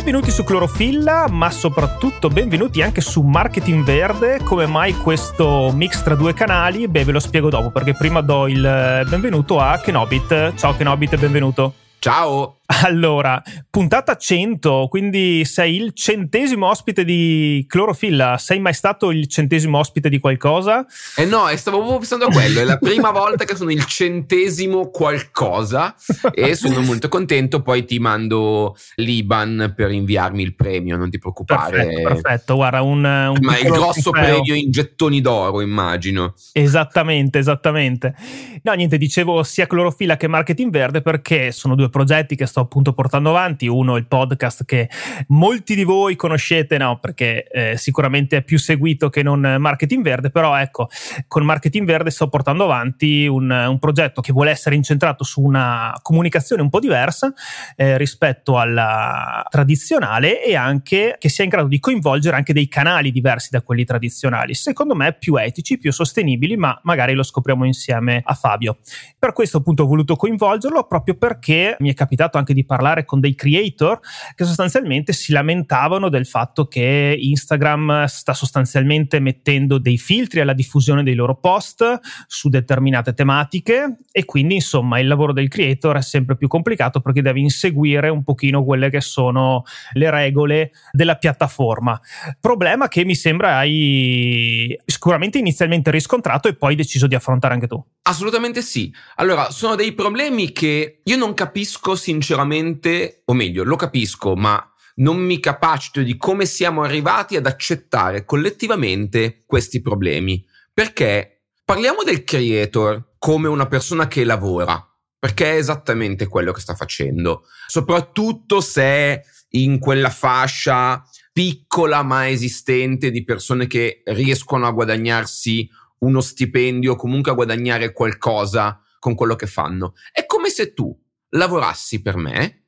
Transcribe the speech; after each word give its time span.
Benvenuti 0.00 0.30
su 0.30 0.44
Clorofilla, 0.44 1.26
ma 1.28 1.50
soprattutto 1.50 2.30
benvenuti 2.30 2.80
anche 2.80 3.02
su 3.02 3.20
Marketing 3.20 3.84
Verde. 3.84 4.40
Come 4.42 4.64
mai 4.64 4.94
questo 4.94 5.70
mix 5.74 6.02
tra 6.02 6.14
due 6.14 6.32
canali? 6.32 6.88
Beh, 6.88 7.04
ve 7.04 7.12
lo 7.12 7.20
spiego 7.20 7.50
dopo, 7.50 7.70
perché 7.70 7.92
prima 7.92 8.22
do 8.22 8.48
il 8.48 9.04
benvenuto 9.06 9.60
a 9.60 9.78
Kenobit. 9.78 10.54
Ciao 10.54 10.74
Kenobit, 10.74 11.18
benvenuto. 11.18 11.74
Ciao! 11.98 12.59
Allora, 12.82 13.42
puntata 13.68 14.16
100, 14.16 14.86
quindi 14.88 15.44
sei 15.44 15.74
il 15.74 15.92
centesimo 15.92 16.68
ospite 16.68 17.04
di 17.04 17.64
Clorofilla. 17.68 18.38
Sei 18.38 18.60
mai 18.60 18.74
stato 18.74 19.10
il 19.10 19.26
centesimo 19.26 19.78
ospite 19.78 20.08
di 20.08 20.20
qualcosa? 20.20 20.86
Eh 21.16 21.24
no, 21.24 21.48
stavo 21.56 21.78
proprio 21.78 21.98
pensando 21.98 22.26
a 22.26 22.28
quello. 22.28 22.60
È 22.60 22.64
la 22.64 22.78
prima 22.78 23.10
volta 23.10 23.44
che 23.44 23.56
sono 23.56 23.72
il 23.72 23.84
centesimo 23.86 24.88
qualcosa 24.90 25.96
e 26.32 26.54
sono 26.54 26.80
molto 26.80 27.08
contento. 27.08 27.60
Poi 27.60 27.84
ti 27.84 27.98
mando 27.98 28.76
l'Iban 28.96 29.72
per 29.74 29.90
inviarmi 29.90 30.42
il 30.42 30.54
premio, 30.54 30.96
non 30.96 31.10
ti 31.10 31.18
preoccupare. 31.18 31.84
Perfetto, 31.84 32.08
perfetto. 32.08 32.54
Guarda, 32.54 32.82
un, 32.82 33.04
un 33.04 33.38
Ma 33.40 33.58
il 33.58 33.68
grosso 33.68 34.10
premio 34.10 34.54
in 34.54 34.70
gettoni 34.70 35.20
d'oro, 35.20 35.60
immagino. 35.60 36.34
Esattamente, 36.52 37.38
esattamente. 37.40 38.14
No, 38.62 38.72
niente, 38.74 38.96
dicevo 38.96 39.42
sia 39.42 39.66
Clorofilla 39.66 40.16
che 40.16 40.28
Marketing 40.28 40.70
Verde 40.70 41.02
perché 41.02 41.50
sono 41.50 41.74
due 41.74 41.88
progetti 41.88 42.36
che 42.36 42.46
sto 42.46 42.59
sto 42.60 42.62
appunto 42.62 42.92
portando 42.92 43.30
avanti. 43.30 43.66
Uno, 43.66 43.96
il 43.96 44.06
podcast 44.06 44.64
che 44.64 44.88
molti 45.28 45.74
di 45.74 45.84
voi 45.84 46.16
conoscete, 46.16 46.76
no, 46.78 46.98
perché 46.98 47.46
eh, 47.48 47.76
sicuramente 47.76 48.38
è 48.38 48.42
più 48.42 48.58
seguito 48.58 49.08
che 49.08 49.22
non 49.22 49.56
Marketing 49.58 50.02
Verde, 50.02 50.30
però 50.30 50.56
ecco, 50.56 50.88
con 51.26 51.44
Marketing 51.44 51.86
Verde 51.86 52.10
sto 52.10 52.28
portando 52.28 52.64
avanti 52.64 53.26
un, 53.26 53.50
un 53.50 53.78
progetto 53.78 54.20
che 54.20 54.32
vuole 54.32 54.50
essere 54.50 54.74
incentrato 54.74 55.24
su 55.24 55.40
una 55.40 55.98
comunicazione 56.02 56.62
un 56.62 56.68
po' 56.68 56.80
diversa 56.80 57.32
eh, 57.76 57.96
rispetto 57.96 58.58
alla 58.58 59.44
tradizionale 59.48 60.44
e 60.44 60.54
anche 60.54 61.16
che 61.18 61.28
sia 61.28 61.44
in 61.44 61.50
grado 61.50 61.68
di 61.68 61.78
coinvolgere 61.78 62.36
anche 62.36 62.52
dei 62.52 62.68
canali 62.68 63.10
diversi 63.10 63.48
da 63.50 63.62
quelli 63.62 63.84
tradizionali. 63.84 64.54
Secondo 64.54 64.94
me 64.94 65.14
più 65.14 65.36
etici, 65.36 65.78
più 65.78 65.92
sostenibili, 65.92 66.56
ma 66.56 66.78
magari 66.84 67.14
lo 67.14 67.22
scopriamo 67.22 67.64
insieme 67.64 68.20
a 68.24 68.34
Fabio. 68.34 68.78
Per 69.18 69.32
questo 69.32 69.58
appunto 69.58 69.84
ho 69.84 69.86
voluto 69.86 70.16
coinvolgerlo 70.16 70.84
proprio 70.84 71.14
perché 71.14 71.76
mi 71.80 71.90
è 71.90 71.94
capitato 71.94 72.38
anche 72.38 72.49
anche 72.50 72.54
di 72.54 72.64
parlare 72.64 73.04
con 73.04 73.20
dei 73.20 73.34
creator 73.34 74.00
che 74.34 74.44
sostanzialmente 74.44 75.12
si 75.12 75.32
lamentavano 75.32 76.08
del 76.08 76.26
fatto 76.26 76.66
che 76.66 77.16
Instagram 77.18 78.04
sta 78.06 78.34
sostanzialmente 78.34 79.20
mettendo 79.20 79.78
dei 79.78 79.98
filtri 79.98 80.40
alla 80.40 80.52
diffusione 80.52 81.02
dei 81.02 81.14
loro 81.14 81.36
post 81.36 81.98
su 82.26 82.48
determinate 82.48 83.14
tematiche 83.14 83.98
e 84.10 84.24
quindi 84.24 84.56
insomma 84.56 84.98
il 84.98 85.06
lavoro 85.06 85.32
del 85.32 85.48
creator 85.48 85.96
è 85.96 86.02
sempre 86.02 86.36
più 86.36 86.48
complicato 86.48 87.00
perché 87.00 87.22
deve 87.22 87.40
inseguire 87.40 88.08
un 88.08 88.24
pochino 88.24 88.64
quelle 88.64 88.90
che 88.90 89.00
sono 89.00 89.62
le 89.92 90.10
regole 90.10 90.72
della 90.90 91.16
piattaforma. 91.16 91.98
Problema 92.40 92.88
che 92.88 93.04
mi 93.04 93.14
sembra 93.14 93.56
hai 93.56 94.76
sicuramente 94.84 95.38
inizialmente 95.38 95.90
riscontrato 95.90 96.48
e 96.48 96.56
poi 96.56 96.74
deciso 96.74 97.06
di 97.06 97.14
affrontare 97.14 97.54
anche 97.54 97.66
tu. 97.66 97.82
Assolutamente 98.02 98.62
sì. 98.62 98.92
Allora, 99.16 99.50
sono 99.50 99.76
dei 99.76 99.92
problemi 99.92 100.52
che 100.52 101.00
io 101.04 101.16
non 101.16 101.34
capisco 101.34 101.94
sinceramente, 101.94 102.39
o 102.42 103.32
meglio, 103.34 103.64
lo 103.64 103.76
capisco, 103.76 104.34
ma 104.34 104.64
non 104.96 105.18
mi 105.18 105.40
capacito 105.40 106.02
di 106.02 106.16
come 106.16 106.46
siamo 106.46 106.82
arrivati 106.82 107.36
ad 107.36 107.46
accettare 107.46 108.24
collettivamente 108.24 109.44
questi 109.46 109.80
problemi. 109.80 110.44
Perché 110.72 111.42
parliamo 111.64 112.02
del 112.02 112.24
creator 112.24 113.14
come 113.18 113.48
una 113.48 113.66
persona 113.66 114.08
che 114.08 114.24
lavora, 114.24 114.82
perché 115.18 115.52
è 115.52 115.56
esattamente 115.56 116.26
quello 116.26 116.52
che 116.52 116.60
sta 116.60 116.74
facendo, 116.74 117.44
soprattutto 117.66 118.60
se 118.60 118.82
è 118.82 119.20
in 119.50 119.78
quella 119.78 120.10
fascia 120.10 121.02
piccola 121.32 122.02
ma 122.02 122.28
esistente 122.28 123.10
di 123.10 123.24
persone 123.24 123.66
che 123.66 124.02
riescono 124.06 124.66
a 124.66 124.72
guadagnarsi 124.72 125.68
uno 126.00 126.20
stipendio, 126.20 126.96
comunque 126.96 127.30
a 127.30 127.34
guadagnare 127.34 127.92
qualcosa 127.92 128.82
con 128.98 129.14
quello 129.14 129.36
che 129.36 129.46
fanno. 129.46 129.94
È 130.12 130.26
come 130.26 130.48
se 130.50 130.72
tu 130.72 130.96
lavorassi 131.30 132.02
per 132.02 132.16
me 132.16 132.64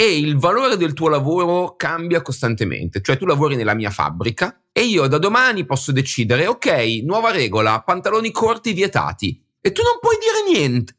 e 0.00 0.18
il 0.18 0.38
valore 0.38 0.78
del 0.78 0.94
tuo 0.94 1.08
lavoro 1.08 1.74
cambia 1.76 2.22
costantemente. 2.22 3.02
Cioè 3.02 3.18
tu 3.18 3.26
lavori 3.26 3.54
nella 3.54 3.74
mia 3.74 3.90
fabbrica 3.90 4.62
e 4.72 4.84
io 4.84 5.06
da 5.06 5.18
domani 5.18 5.66
posso 5.66 5.92
decidere, 5.92 6.46
ok, 6.46 7.02
nuova 7.04 7.30
regola, 7.30 7.82
pantaloni 7.82 8.30
corti 8.30 8.72
vietati. 8.72 9.44
E 9.60 9.72
tu 9.72 9.82
non 9.82 9.98
puoi 10.00 10.16
dire 10.18 10.58
niente. 10.58 10.96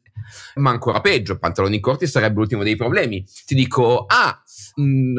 Ma 0.56 0.70
ancora 0.70 1.00
peggio, 1.00 1.36
pantaloni 1.36 1.80
corti 1.80 2.06
sarebbe 2.06 2.38
l'ultimo 2.38 2.62
dei 2.62 2.76
problemi. 2.76 3.24
Ti 3.44 3.56
dico, 3.56 4.04
ah, 4.06 4.40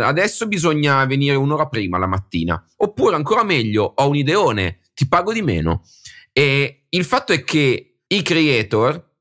adesso 0.01 0.47
bisogna 0.47 1.03
venire 1.05 1.35
un'ora 1.35 1.67
prima 1.67 1.97
la 1.97 2.07
mattina. 2.07 2.63
Oppure 2.77 3.15
ancora 3.15 3.43
meglio, 3.43 3.91
ho 3.95 4.07
un 4.07 4.15
ideone, 4.15 4.79
ti 4.93 5.09
pago 5.09 5.33
di 5.33 5.41
meno. 5.41 5.83
E 6.31 6.85
il 6.87 7.03
fatto 7.03 7.33
è 7.33 7.43
che 7.43 7.97
i 8.07 8.21
creator 8.21 9.11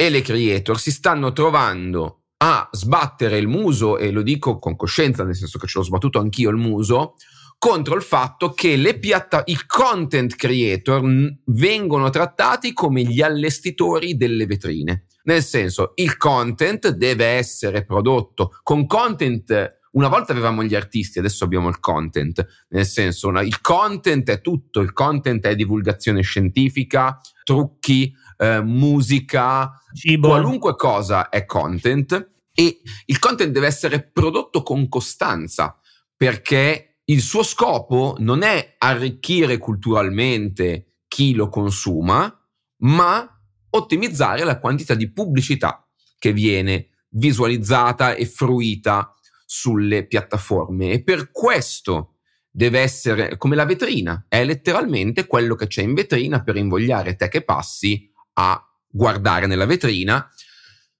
e 0.00 0.08
le 0.08 0.22
creator 0.22 0.80
si 0.80 0.92
stanno 0.92 1.30
trovando 1.30 2.22
a 2.38 2.66
sbattere 2.72 3.36
il 3.36 3.48
muso, 3.48 3.98
e 3.98 4.10
lo 4.10 4.22
dico 4.22 4.58
con 4.58 4.74
coscienza, 4.74 5.24
nel 5.24 5.34
senso 5.34 5.58
che 5.58 5.66
ce 5.66 5.78
l'ho 5.78 5.84
sbattuto 5.84 6.18
anch'io 6.18 6.48
il 6.48 6.56
muso, 6.56 7.16
contro 7.58 7.96
il 7.96 8.00
fatto 8.00 8.52
che 8.52 8.76
le 8.76 8.98
piatta- 8.98 9.42
i 9.44 9.58
content 9.66 10.36
creator 10.36 11.02
vengono 11.44 12.08
trattati 12.08 12.72
come 12.72 13.02
gli 13.02 13.20
allestitori 13.20 14.16
delle 14.16 14.46
vetrine. 14.46 15.04
Nel 15.24 15.42
senso, 15.42 15.92
il 15.96 16.16
content 16.16 16.88
deve 16.92 17.26
essere 17.26 17.84
prodotto 17.84 18.58
con 18.62 18.86
content 18.86 19.80
una 19.92 20.06
volta 20.06 20.30
avevamo 20.30 20.62
gli 20.62 20.76
artisti, 20.76 21.18
adesso 21.18 21.42
abbiamo 21.42 21.68
il 21.68 21.80
content, 21.80 22.46
nel 22.68 22.86
senso 22.86 23.30
il 23.40 23.60
content 23.60 24.30
è 24.30 24.40
tutto, 24.40 24.80
il 24.80 24.92
content 24.92 25.44
è 25.44 25.56
divulgazione 25.56 26.22
scientifica, 26.22 27.18
trucchi, 27.42 28.14
eh, 28.40 28.62
musica, 28.62 29.70
Cibo. 29.92 30.28
qualunque 30.28 30.74
cosa 30.74 31.28
è 31.28 31.44
content 31.44 32.30
e 32.54 32.80
il 33.04 33.18
content 33.18 33.52
deve 33.52 33.66
essere 33.66 34.02
prodotto 34.02 34.62
con 34.62 34.88
costanza 34.88 35.78
perché 36.16 37.00
il 37.04 37.20
suo 37.20 37.42
scopo 37.42 38.16
non 38.18 38.42
è 38.42 38.76
arricchire 38.78 39.58
culturalmente 39.58 41.00
chi 41.06 41.34
lo 41.34 41.48
consuma, 41.48 42.34
ma 42.82 43.28
ottimizzare 43.70 44.44
la 44.44 44.58
quantità 44.58 44.94
di 44.94 45.10
pubblicità 45.12 45.86
che 46.18 46.32
viene 46.32 46.88
visualizzata 47.10 48.14
e 48.14 48.26
fruita 48.26 49.14
sulle 49.44 50.06
piattaforme 50.06 50.92
e 50.92 51.02
per 51.02 51.30
questo 51.30 52.14
deve 52.50 52.80
essere 52.80 53.36
come 53.36 53.56
la 53.56 53.64
vetrina, 53.64 54.26
è 54.28 54.44
letteralmente 54.44 55.26
quello 55.26 55.54
che 55.54 55.66
c'è 55.66 55.82
in 55.82 55.94
vetrina 55.94 56.42
per 56.42 56.56
invogliare 56.56 57.16
te 57.16 57.28
che 57.28 57.42
passi 57.42 58.09
a 58.34 58.62
guardare 58.88 59.46
nella 59.46 59.66
vetrina 59.66 60.28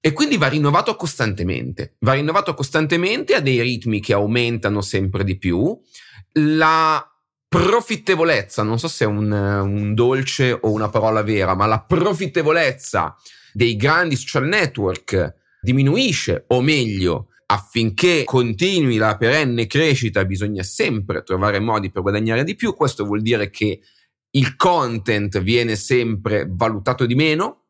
e 0.01 0.13
quindi 0.13 0.39
va 0.39 0.49
rinnovato 0.49 0.97
costantemente, 0.97 1.97
va 2.01 2.15
rinnovato 2.15 2.55
costantemente 2.55 3.35
a 3.35 3.41
dei 3.41 3.61
ritmi 3.61 4.01
che 4.01 4.15
aumentano 4.15 4.81
sempre 4.81 5.25
di 5.25 5.37
più. 5.37 5.79
La 6.35 7.05
profittevolezza, 7.47 8.63
non 8.63 8.79
so 8.79 8.89
se 8.89 9.05
è 9.05 9.09
un, 9.09 9.31
un 9.31 9.95
dolce 9.95 10.53
o 10.53 10.71
una 10.71 10.89
parola 10.89 11.23
vera, 11.23 11.55
ma 11.55 11.67
la 11.67 11.83
profittevolezza 11.83 13.15
dei 13.53 13.77
grandi 13.77 14.17
social 14.17 14.47
network 14.47 15.35
diminuisce, 15.61 16.45
o 16.47 16.63
meglio, 16.63 17.29
affinché 17.47 18.23
continui 18.25 18.97
la 18.97 19.17
perenne 19.17 19.67
crescita 19.67 20.25
bisogna 20.25 20.63
sempre 20.63 21.23
trovare 21.23 21.59
modi 21.59 21.91
per 21.91 22.03
guadagnare 22.03 22.45
di 22.45 22.55
più, 22.55 22.75
questo 22.75 23.05
vuol 23.05 23.21
dire 23.21 23.51
che 23.51 23.81
il 24.33 24.57
content 24.57 25.41
viene 25.41 25.77
sempre 25.77 26.47
valutato 26.49 27.07
di 27.07 27.15
meno 27.15 27.67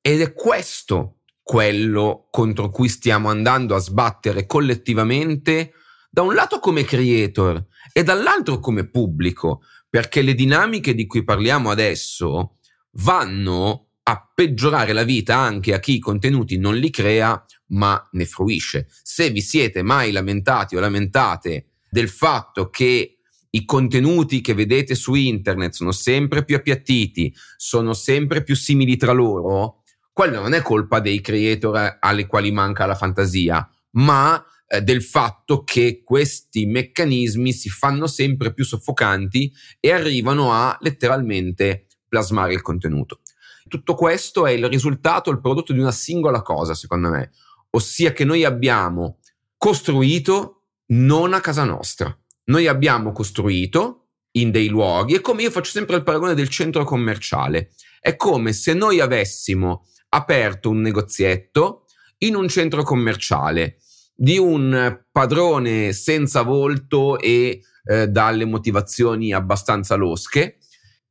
ed 0.00 0.20
è 0.20 0.32
questo 0.32 1.18
quello 1.42 2.28
contro 2.30 2.70
cui 2.70 2.88
stiamo 2.88 3.28
andando 3.28 3.74
a 3.74 3.78
sbattere 3.80 4.46
collettivamente, 4.46 5.72
da 6.10 6.22
un 6.22 6.34
lato 6.34 6.60
come 6.60 6.84
creator 6.84 7.66
e 7.92 8.02
dall'altro 8.02 8.58
come 8.58 8.88
pubblico, 8.88 9.62
perché 9.88 10.22
le 10.22 10.34
dinamiche 10.34 10.94
di 10.94 11.06
cui 11.06 11.24
parliamo 11.24 11.70
adesso 11.70 12.58
vanno 12.92 13.88
a 14.04 14.30
peggiorare 14.34 14.92
la 14.92 15.04
vita 15.04 15.36
anche 15.36 15.74
a 15.74 15.78
chi 15.78 15.94
i 15.94 15.98
contenuti 15.98 16.58
non 16.58 16.76
li 16.76 16.90
crea 16.90 17.44
ma 17.68 18.08
ne 18.12 18.24
fruisce. 18.24 18.88
Se 19.02 19.30
vi 19.30 19.40
siete 19.40 19.82
mai 19.82 20.12
lamentati 20.12 20.76
o 20.76 20.80
lamentate 20.80 21.72
del 21.90 22.08
fatto 22.08 22.68
che 22.68 23.18
i 23.54 23.64
contenuti 23.64 24.40
che 24.40 24.54
vedete 24.54 24.94
su 24.94 25.14
internet 25.14 25.72
sono 25.72 25.92
sempre 25.92 26.44
più 26.44 26.56
appiattiti, 26.56 27.34
sono 27.56 27.92
sempre 27.92 28.42
più 28.42 28.56
simili 28.56 28.96
tra 28.96 29.12
loro, 29.12 29.82
quello 30.12 30.40
non 30.40 30.52
è 30.52 30.62
colpa 30.62 31.00
dei 31.00 31.20
creator 31.20 31.98
alle 32.00 32.26
quali 32.26 32.50
manca 32.50 32.86
la 32.86 32.94
fantasia, 32.94 33.66
ma 33.92 34.42
eh, 34.66 34.82
del 34.82 35.02
fatto 35.02 35.64
che 35.64 36.02
questi 36.02 36.64
meccanismi 36.66 37.52
si 37.52 37.68
fanno 37.68 38.06
sempre 38.06 38.54
più 38.54 38.64
soffocanti 38.64 39.52
e 39.80 39.92
arrivano 39.92 40.52
a 40.52 40.76
letteralmente 40.80 41.86
plasmare 42.08 42.54
il 42.54 42.62
contenuto. 42.62 43.20
Tutto 43.68 43.94
questo 43.94 44.46
è 44.46 44.52
il 44.52 44.66
risultato, 44.68 45.30
il 45.30 45.40
prodotto 45.40 45.72
di 45.72 45.78
una 45.78 45.92
singola 45.92 46.42
cosa, 46.42 46.74
secondo 46.74 47.10
me, 47.10 47.32
ossia 47.70 48.12
che 48.12 48.24
noi 48.24 48.44
abbiamo 48.44 49.18
costruito 49.56 50.64
non 50.86 51.32
a 51.32 51.40
casa 51.40 51.64
nostra. 51.64 52.14
Noi 52.44 52.66
abbiamo 52.66 53.12
costruito 53.12 54.08
in 54.32 54.50
dei 54.50 54.68
luoghi, 54.68 55.14
è 55.14 55.20
come 55.20 55.42
io 55.42 55.50
faccio 55.50 55.70
sempre 55.70 55.96
il 55.96 56.02
paragone 56.02 56.34
del 56.34 56.48
centro 56.48 56.84
commerciale, 56.84 57.72
è 58.00 58.16
come 58.16 58.52
se 58.52 58.74
noi 58.74 59.00
avessimo 59.00 59.86
aperto 60.10 60.70
un 60.70 60.80
negozietto 60.80 61.86
in 62.18 62.34
un 62.34 62.48
centro 62.48 62.82
commerciale 62.82 63.78
di 64.14 64.38
un 64.38 65.00
padrone 65.10 65.92
senza 65.92 66.42
volto 66.42 67.18
e 67.18 67.60
eh, 67.84 68.08
dalle 68.08 68.44
motivazioni 68.44 69.32
abbastanza 69.32 69.94
losche 69.94 70.58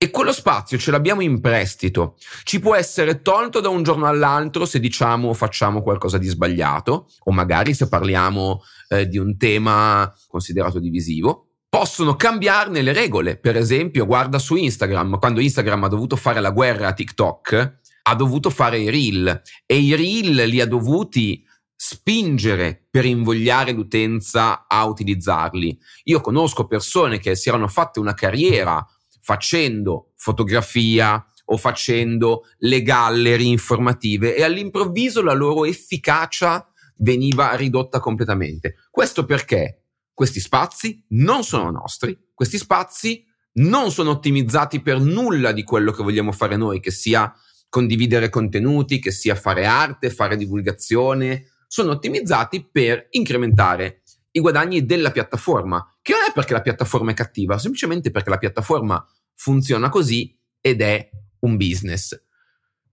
e 0.04 0.10
quello 0.10 0.32
spazio 0.32 0.80
ce 0.80 0.90
l'abbiamo 0.90 1.22
in 1.22 1.40
prestito. 1.40 2.16
Ci 2.42 2.60
può 2.60 2.74
essere 2.74 3.22
tolto 3.22 3.60
da 3.60 3.70
un 3.70 3.84
giorno 3.84 4.08
all'altro 4.08 4.66
se 4.66 4.80
diciamo 4.80 5.30
o 5.30 5.34
facciamo 5.36 5.84
qualcosa 5.84 6.18
di 6.18 6.28
sbagliato, 6.28 7.08
o 7.26 7.32
magari 7.32 7.76
se 7.76 7.88
parliamo 7.88 8.64
eh, 8.88 9.08
di 9.08 9.20
un 9.20 9.38
tema 9.38 10.12
considerato 10.28 10.80
divisivo. 10.80 11.50
Possono 11.70 12.16
cambiarne 12.16 12.82
le 12.82 12.94
regole. 12.94 13.38
Per 13.38 13.56
esempio, 13.56 14.08
guarda 14.08 14.40
su 14.40 14.56
Instagram, 14.56 15.20
quando 15.20 15.40
Instagram 15.40 15.84
ha 15.84 15.90
dovuto 15.90 16.16
fare 16.16 16.42
la 16.42 16.50
guerra 16.50 16.88
a 16.88 16.94
TikTok, 16.94 17.80
ha 18.02 18.16
dovuto 18.16 18.50
fare 18.50 18.80
i 18.80 18.90
reel 18.90 19.40
e 19.68 19.78
i 19.78 19.94
reel 19.94 20.50
li 20.50 20.60
ha 20.60 20.66
dovuti 20.66 21.46
spingere 21.76 22.88
per 22.90 23.06
invogliare 23.06 23.72
l'utenza 23.72 24.66
a 24.68 24.84
utilizzarli. 24.86 25.78
Io 26.06 26.22
conosco 26.22 26.66
persone 26.66 27.20
che 27.20 27.36
si 27.36 27.50
erano 27.50 27.68
fatte 27.68 28.00
una 28.00 28.16
carriera 28.16 28.84
facendo 29.22 30.12
fotografia 30.16 31.26
o 31.46 31.58
facendo 31.58 32.44
le 32.60 32.82
gallery 32.82 33.50
informative 33.50 34.36
e 34.36 34.44
all'improvviso 34.44 35.22
la 35.22 35.34
loro 35.34 35.66
efficacia 35.66 36.66
veniva 36.98 37.54
ridotta 37.56 38.00
completamente. 38.00 38.76
Questo 38.90 39.26
perché 39.26 39.84
questi 40.14 40.40
spazi 40.40 41.04
non 41.10 41.44
sono 41.44 41.72
nostri, 41.72 42.18
questi 42.34 42.58
spazi 42.58 43.26
non 43.54 43.92
sono 43.92 44.12
ottimizzati 44.12 44.82
per 44.82 45.00
nulla 45.00 45.52
di 45.52 45.64
quello 45.64 45.92
che 45.92 46.04
vogliamo 46.04 46.32
fare 46.32 46.56
noi, 46.56 46.80
che 46.80 46.92
sia 46.92 47.34
condividere 47.70 48.30
contenuti, 48.30 49.00
che 49.00 49.12
sia 49.12 49.36
fare 49.36 49.66
arte, 49.66 50.10
fare 50.10 50.38
divulgazione, 50.38 51.48
sono 51.68 51.92
ottimizzati 51.92 52.68
per 52.70 53.08
incrementare 53.12 54.01
i 54.32 54.40
guadagni 54.40 54.86
della 54.86 55.12
piattaforma, 55.12 55.98
che 56.02 56.14
non 56.14 56.22
è 56.30 56.32
perché 56.34 56.54
la 56.54 56.62
piattaforma 56.62 57.12
è 57.12 57.14
cattiva, 57.14 57.58
semplicemente 57.58 58.12
perché 58.12 58.30
la 58.30 58.38
piattaforma 58.38 59.06
funziona 59.36 59.90
così 59.90 60.38
ed 60.60 60.82
è 60.82 61.10
un 61.40 61.58
business. 61.58 62.20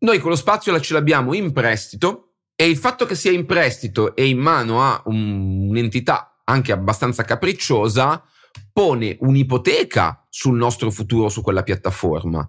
Noi 0.00 0.18
con 0.18 0.30
lo 0.30 0.36
spazio 0.36 0.78
ce 0.80 0.92
l'abbiamo 0.92 1.34
in 1.34 1.52
prestito 1.52 2.34
e 2.54 2.68
il 2.68 2.76
fatto 2.76 3.06
che 3.06 3.14
sia 3.14 3.30
in 3.30 3.46
prestito 3.46 4.14
e 4.16 4.26
in 4.26 4.38
mano 4.38 4.82
a 4.82 5.02
un, 5.06 5.68
un'entità 5.68 6.40
anche 6.44 6.72
abbastanza 6.72 7.24
capricciosa 7.24 8.24
pone 8.72 9.16
un'ipoteca 9.20 10.26
sul 10.28 10.56
nostro 10.56 10.90
futuro 10.90 11.28
su 11.28 11.42
quella 11.42 11.62
piattaforma 11.62 12.48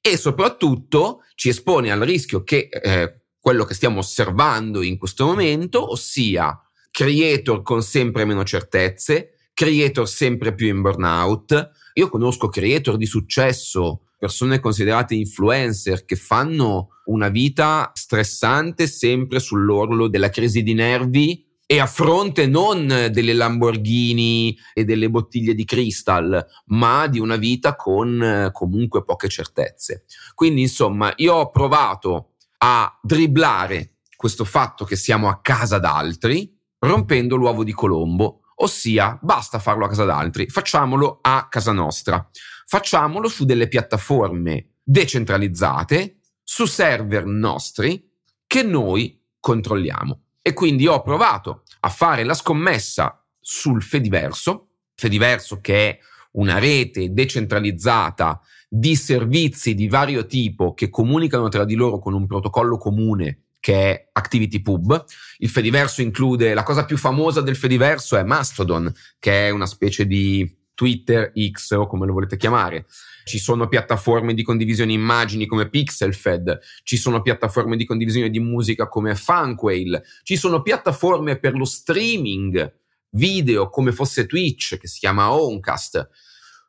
e 0.00 0.16
soprattutto 0.16 1.24
ci 1.34 1.48
espone 1.48 1.90
al 1.90 2.00
rischio 2.00 2.42
che 2.42 2.68
eh, 2.70 3.22
quello 3.38 3.64
che 3.64 3.74
stiamo 3.74 3.98
osservando 3.98 4.82
in 4.82 4.98
questo 4.98 5.26
momento, 5.26 5.90
ossia 5.90 6.58
creator 6.90 7.62
con 7.62 7.82
sempre 7.82 8.24
meno 8.24 8.44
certezze, 8.44 9.50
creator 9.54 10.08
sempre 10.08 10.54
più 10.54 10.68
in 10.68 10.80
burnout. 10.80 11.70
Io 11.94 12.08
conosco 12.08 12.48
creator 12.48 12.96
di 12.96 13.06
successo, 13.06 14.06
persone 14.18 14.60
considerate 14.60 15.14
influencer 15.14 16.04
che 16.04 16.16
fanno 16.16 17.00
una 17.06 17.28
vita 17.28 17.90
stressante 17.94 18.86
sempre 18.86 19.40
sull'orlo 19.40 20.08
della 20.08 20.28
crisi 20.28 20.62
di 20.62 20.74
nervi 20.74 21.44
e 21.66 21.78
a 21.78 21.86
fronte 21.86 22.46
non 22.46 22.86
delle 23.12 23.32
Lamborghini 23.32 24.58
e 24.74 24.84
delle 24.84 25.08
bottiglie 25.08 25.54
di 25.54 25.64
Crystal, 25.64 26.44
ma 26.66 27.06
di 27.06 27.20
una 27.20 27.36
vita 27.36 27.76
con 27.76 28.50
comunque 28.52 29.04
poche 29.04 29.28
certezze. 29.28 30.04
Quindi, 30.34 30.62
insomma, 30.62 31.12
io 31.16 31.34
ho 31.34 31.50
provato 31.50 32.32
a 32.58 32.98
dribblare 33.00 33.98
questo 34.16 34.44
fatto 34.44 34.84
che 34.84 34.96
siamo 34.96 35.28
a 35.28 35.40
casa 35.40 35.78
d'altri, 35.78 36.59
rompendo 36.80 37.36
l'uovo 37.36 37.64
di 37.64 37.72
Colombo, 37.72 38.42
ossia 38.56 39.18
basta 39.22 39.58
farlo 39.58 39.84
a 39.84 39.88
casa 39.88 40.04
d'altri, 40.04 40.48
facciamolo 40.48 41.18
a 41.22 41.48
casa 41.48 41.72
nostra, 41.72 42.28
facciamolo 42.66 43.28
su 43.28 43.44
delle 43.44 43.68
piattaforme 43.68 44.74
decentralizzate, 44.82 46.18
su 46.42 46.66
server 46.66 47.24
nostri 47.24 48.08
che 48.46 48.62
noi 48.62 49.22
controlliamo. 49.38 50.22
E 50.42 50.52
quindi 50.52 50.86
ho 50.86 51.02
provato 51.02 51.62
a 51.80 51.88
fare 51.88 52.24
la 52.24 52.34
scommessa 52.34 53.24
sul 53.38 53.82
Fediverso, 53.82 54.68
Fediverso 54.94 55.60
che 55.60 55.88
è 55.88 55.98
una 56.32 56.58
rete 56.58 57.12
decentralizzata 57.12 58.40
di 58.68 58.94
servizi 58.94 59.74
di 59.74 59.88
vario 59.88 60.26
tipo 60.26 60.74
che 60.74 60.90
comunicano 60.90 61.48
tra 61.48 61.64
di 61.64 61.74
loro 61.74 61.98
con 61.98 62.14
un 62.14 62.26
protocollo 62.26 62.76
comune 62.76 63.49
che 63.60 63.74
è 63.74 64.08
ActivityPub. 64.12 65.04
Il 65.38 65.50
Fediverso 65.50 66.02
include 66.02 66.54
la 66.54 66.62
cosa 66.62 66.84
più 66.84 66.96
famosa 66.96 67.42
del 67.42 67.56
Fediverso 67.56 68.16
è 68.16 68.24
Mastodon, 68.24 68.92
che 69.18 69.46
è 69.46 69.50
una 69.50 69.66
specie 69.66 70.06
di 70.06 70.58
Twitter 70.74 71.30
X 71.50 71.72
o 71.72 71.86
come 71.86 72.06
lo 72.06 72.14
volete 72.14 72.38
chiamare. 72.38 72.86
Ci 73.24 73.38
sono 73.38 73.68
piattaforme 73.68 74.32
di 74.32 74.42
condivisione 74.42 74.92
immagini 74.92 75.46
come 75.46 75.68
Pixelfed, 75.68 76.58
ci 76.82 76.96
sono 76.96 77.20
piattaforme 77.20 77.76
di 77.76 77.84
condivisione 77.84 78.30
di 78.30 78.40
musica 78.40 78.88
come 78.88 79.14
Funkwhale, 79.14 80.04
ci 80.22 80.36
sono 80.36 80.62
piattaforme 80.62 81.38
per 81.38 81.54
lo 81.54 81.66
streaming 81.66 82.78
video 83.10 83.68
come 83.68 83.92
fosse 83.92 84.24
Twitch 84.24 84.78
che 84.78 84.88
si 84.88 85.00
chiama 85.00 85.32
Oncast 85.32 86.08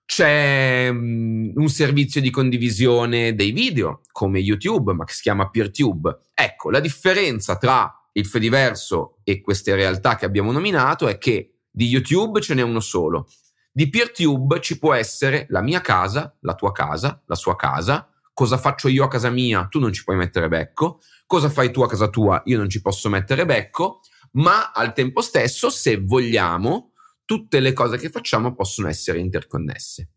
c'è 0.06 0.88
um, 0.90 1.52
un 1.56 1.70
servizio 1.70 2.20
di 2.22 2.30
condivisione 2.30 3.34
dei 3.34 3.52
video 3.52 4.02
come 4.12 4.40
YouTube, 4.40 4.94
ma 4.94 5.06
che 5.06 5.14
si 5.14 5.22
chiama 5.22 5.50
PeerTube. 5.50 6.30
Ecco, 6.34 6.70
la 6.70 6.80
differenza 6.80 7.58
tra 7.58 7.94
il 8.14 8.26
Fediverso 8.26 9.20
e 9.24 9.42
queste 9.42 9.74
realtà 9.76 10.16
che 10.16 10.26
abbiamo 10.26 10.52
nominato 10.52 11.08
è 11.08 11.18
che 11.18 11.60
di 11.70 11.88
YouTube 11.88 12.42
ce 12.42 12.54
n'è 12.54 12.62
uno 12.62 12.82
solo. 12.82 13.28
Di 13.72 13.90
PeerTube 13.90 14.60
ci 14.60 14.78
può 14.78 14.94
essere 14.94 15.46
la 15.50 15.62
mia 15.62 15.80
casa, 15.80 16.36
la 16.42 16.56
tua 16.56 16.74
casa, 16.74 17.22
la 17.26 17.36
sua 17.36 17.56
casa. 17.56 18.10
Cosa 18.34 18.58
faccio 18.58 18.90
io 18.90 19.06
a 19.06 19.08
casa 19.08 19.30
mia? 19.30 19.68
Tu 19.70 19.80
non 19.80 19.94
ci 19.94 20.04
puoi 20.04 20.18
mettere 20.18 20.50
becco. 20.50 21.00
Cosa 21.26 21.50
fai 21.50 21.72
tu 21.72 21.82
a 21.82 21.88
casa 21.88 22.10
tua? 22.10 22.42
Io 22.46 22.58
non 22.58 22.70
ci 22.70 22.82
posso 22.82 23.08
mettere 23.08 23.46
becco. 23.46 24.02
Ma 24.34 24.72
al 24.72 24.94
tempo 24.94 25.22
stesso, 25.22 25.70
se 25.70 25.98
vogliamo, 26.02 26.91
tutte 27.26 27.60
le 27.60 27.74
cose 27.74 27.98
che 27.98 28.10
facciamo 28.10 28.54
possono 28.54 28.88
essere 28.88 29.20
interconnesse. 29.20 30.10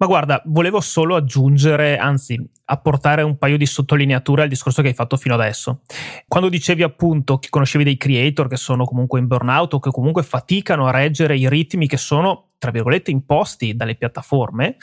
Ma 0.00 0.06
guarda, 0.06 0.40
volevo 0.46 0.80
solo 0.80 1.14
aggiungere, 1.14 1.98
anzi, 1.98 2.42
apportare 2.64 3.20
un 3.20 3.36
paio 3.36 3.58
di 3.58 3.66
sottolineature 3.66 4.42
al 4.42 4.48
discorso 4.48 4.80
che 4.80 4.88
hai 4.88 4.94
fatto 4.94 5.18
fino 5.18 5.34
adesso. 5.34 5.82
Quando 6.26 6.48
dicevi 6.48 6.82
appunto 6.82 7.38
che 7.38 7.50
conoscevi 7.50 7.84
dei 7.84 7.98
creator 7.98 8.48
che 8.48 8.56
sono 8.56 8.86
comunque 8.86 9.18
in 9.18 9.26
burnout 9.26 9.74
o 9.74 9.78
che 9.78 9.90
comunque 9.90 10.22
faticano 10.22 10.86
a 10.86 10.90
reggere 10.90 11.36
i 11.36 11.46
ritmi 11.50 11.86
che 11.86 11.98
sono, 11.98 12.46
tra 12.56 12.70
virgolette, 12.70 13.10
imposti 13.10 13.76
dalle 13.76 13.94
piattaforme, 13.94 14.76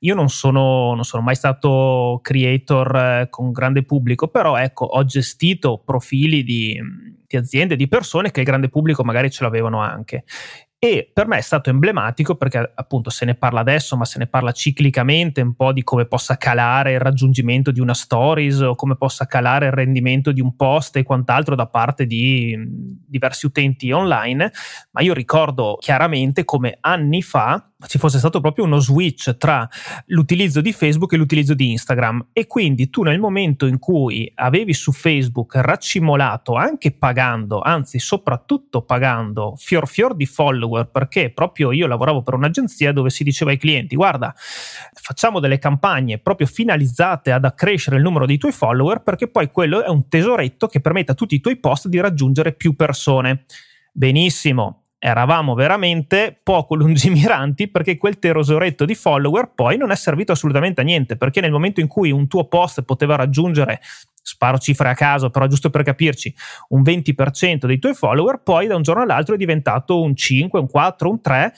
io 0.00 0.14
non 0.14 0.28
sono, 0.28 0.94
non 0.94 1.02
sono 1.02 1.24
mai 1.24 1.34
stato 1.34 2.20
creator 2.22 2.94
eh, 2.94 3.26
con 3.28 3.50
grande 3.50 3.82
pubblico, 3.82 4.28
però 4.28 4.56
ecco, 4.56 4.84
ho 4.84 5.04
gestito 5.04 5.82
profili 5.84 6.44
di, 6.44 6.80
di 7.26 7.36
aziende, 7.36 7.74
di 7.74 7.88
persone 7.88 8.30
che 8.30 8.38
il 8.38 8.46
grande 8.46 8.68
pubblico 8.68 9.02
magari 9.02 9.32
ce 9.32 9.42
l'avevano 9.42 9.80
anche. 9.80 10.22
E 10.82 11.10
per 11.12 11.26
me 11.26 11.36
è 11.36 11.42
stato 11.42 11.68
emblematico 11.68 12.36
perché 12.36 12.72
appunto 12.74 13.10
se 13.10 13.26
ne 13.26 13.34
parla 13.34 13.60
adesso, 13.60 13.98
ma 13.98 14.06
se 14.06 14.18
ne 14.18 14.26
parla 14.26 14.50
ciclicamente 14.50 15.42
un 15.42 15.54
po' 15.54 15.74
di 15.74 15.82
come 15.82 16.06
possa 16.06 16.38
calare 16.38 16.92
il 16.94 17.00
raggiungimento 17.00 17.70
di 17.70 17.80
una 17.80 17.92
stories 17.92 18.60
o 18.60 18.74
come 18.76 18.96
possa 18.96 19.26
calare 19.26 19.66
il 19.66 19.72
rendimento 19.72 20.32
di 20.32 20.40
un 20.40 20.56
post 20.56 20.96
e 20.96 21.02
quant'altro 21.02 21.54
da 21.54 21.66
parte 21.66 22.06
di 22.06 22.56
diversi 23.06 23.44
utenti 23.44 23.90
online. 23.92 24.50
Ma 24.92 25.02
io 25.02 25.12
ricordo 25.12 25.76
chiaramente 25.78 26.46
come 26.46 26.78
anni 26.80 27.20
fa 27.20 27.69
ci 27.86 27.98
fosse 27.98 28.18
stato 28.18 28.40
proprio 28.40 28.64
uno 28.64 28.78
switch 28.78 29.36
tra 29.36 29.68
l'utilizzo 30.06 30.60
di 30.60 30.72
Facebook 30.72 31.12
e 31.12 31.16
l'utilizzo 31.16 31.54
di 31.54 31.70
Instagram 31.70 32.28
e 32.32 32.46
quindi 32.46 32.90
tu 32.90 33.02
nel 33.02 33.18
momento 33.18 33.66
in 33.66 33.78
cui 33.78 34.30
avevi 34.34 34.74
su 34.74 34.92
Facebook 34.92 35.54
raccimolato 35.56 36.54
anche 36.54 36.92
pagando, 36.92 37.60
anzi 37.60 37.98
soprattutto 37.98 38.82
pagando 38.82 39.54
fior 39.56 39.88
fior 39.88 40.14
di 40.14 40.26
follower 40.26 40.88
perché 40.90 41.30
proprio 41.30 41.72
io 41.72 41.86
lavoravo 41.86 42.22
per 42.22 42.34
un'agenzia 42.34 42.92
dove 42.92 43.10
si 43.10 43.24
diceva 43.24 43.50
ai 43.50 43.58
clienti 43.58 43.96
guarda 43.96 44.34
facciamo 44.92 45.40
delle 45.40 45.58
campagne 45.58 46.18
proprio 46.18 46.46
finalizzate 46.46 47.32
ad 47.32 47.44
accrescere 47.44 47.96
il 47.96 48.02
numero 48.02 48.26
dei 48.26 48.38
tuoi 48.38 48.52
follower 48.52 49.02
perché 49.02 49.28
poi 49.28 49.50
quello 49.50 49.84
è 49.84 49.88
un 49.88 50.08
tesoretto 50.08 50.66
che 50.66 50.80
permette 50.80 51.12
a 51.12 51.14
tutti 51.14 51.34
i 51.34 51.40
tuoi 51.40 51.58
post 51.58 51.88
di 51.88 52.00
raggiungere 52.00 52.52
più 52.52 52.74
persone. 52.74 53.44
Benissimo, 53.92 54.79
eravamo 55.02 55.54
veramente 55.54 56.38
poco 56.42 56.74
lungimiranti 56.76 57.68
perché 57.68 57.96
quel 57.96 58.18
tesoretto 58.18 58.84
di 58.84 58.94
follower 58.94 59.50
poi 59.54 59.76
non 59.76 59.90
è 59.90 59.96
servito 59.96 60.32
assolutamente 60.32 60.82
a 60.82 60.84
niente 60.84 61.16
perché 61.16 61.40
nel 61.40 61.50
momento 61.50 61.80
in 61.80 61.88
cui 61.88 62.12
un 62.12 62.28
tuo 62.28 62.44
post 62.46 62.82
poteva 62.82 63.16
raggiungere 63.16 63.80
sparo 64.22 64.58
cifre 64.58 64.90
a 64.90 64.94
caso, 64.94 65.30
però 65.30 65.46
giusto 65.46 65.70
per 65.70 65.82
capirci, 65.82 66.32
un 66.68 66.82
20% 66.82 67.66
dei 67.66 67.78
tuoi 67.78 67.94
follower, 67.94 68.42
poi 68.42 68.66
da 68.66 68.76
un 68.76 68.82
giorno 68.82 69.02
all'altro 69.02 69.34
è 69.34 69.38
diventato 69.38 70.00
un 70.00 70.14
5, 70.14 70.60
un 70.60 70.68
4, 70.68 71.10
un 71.10 71.20
3 71.20 71.52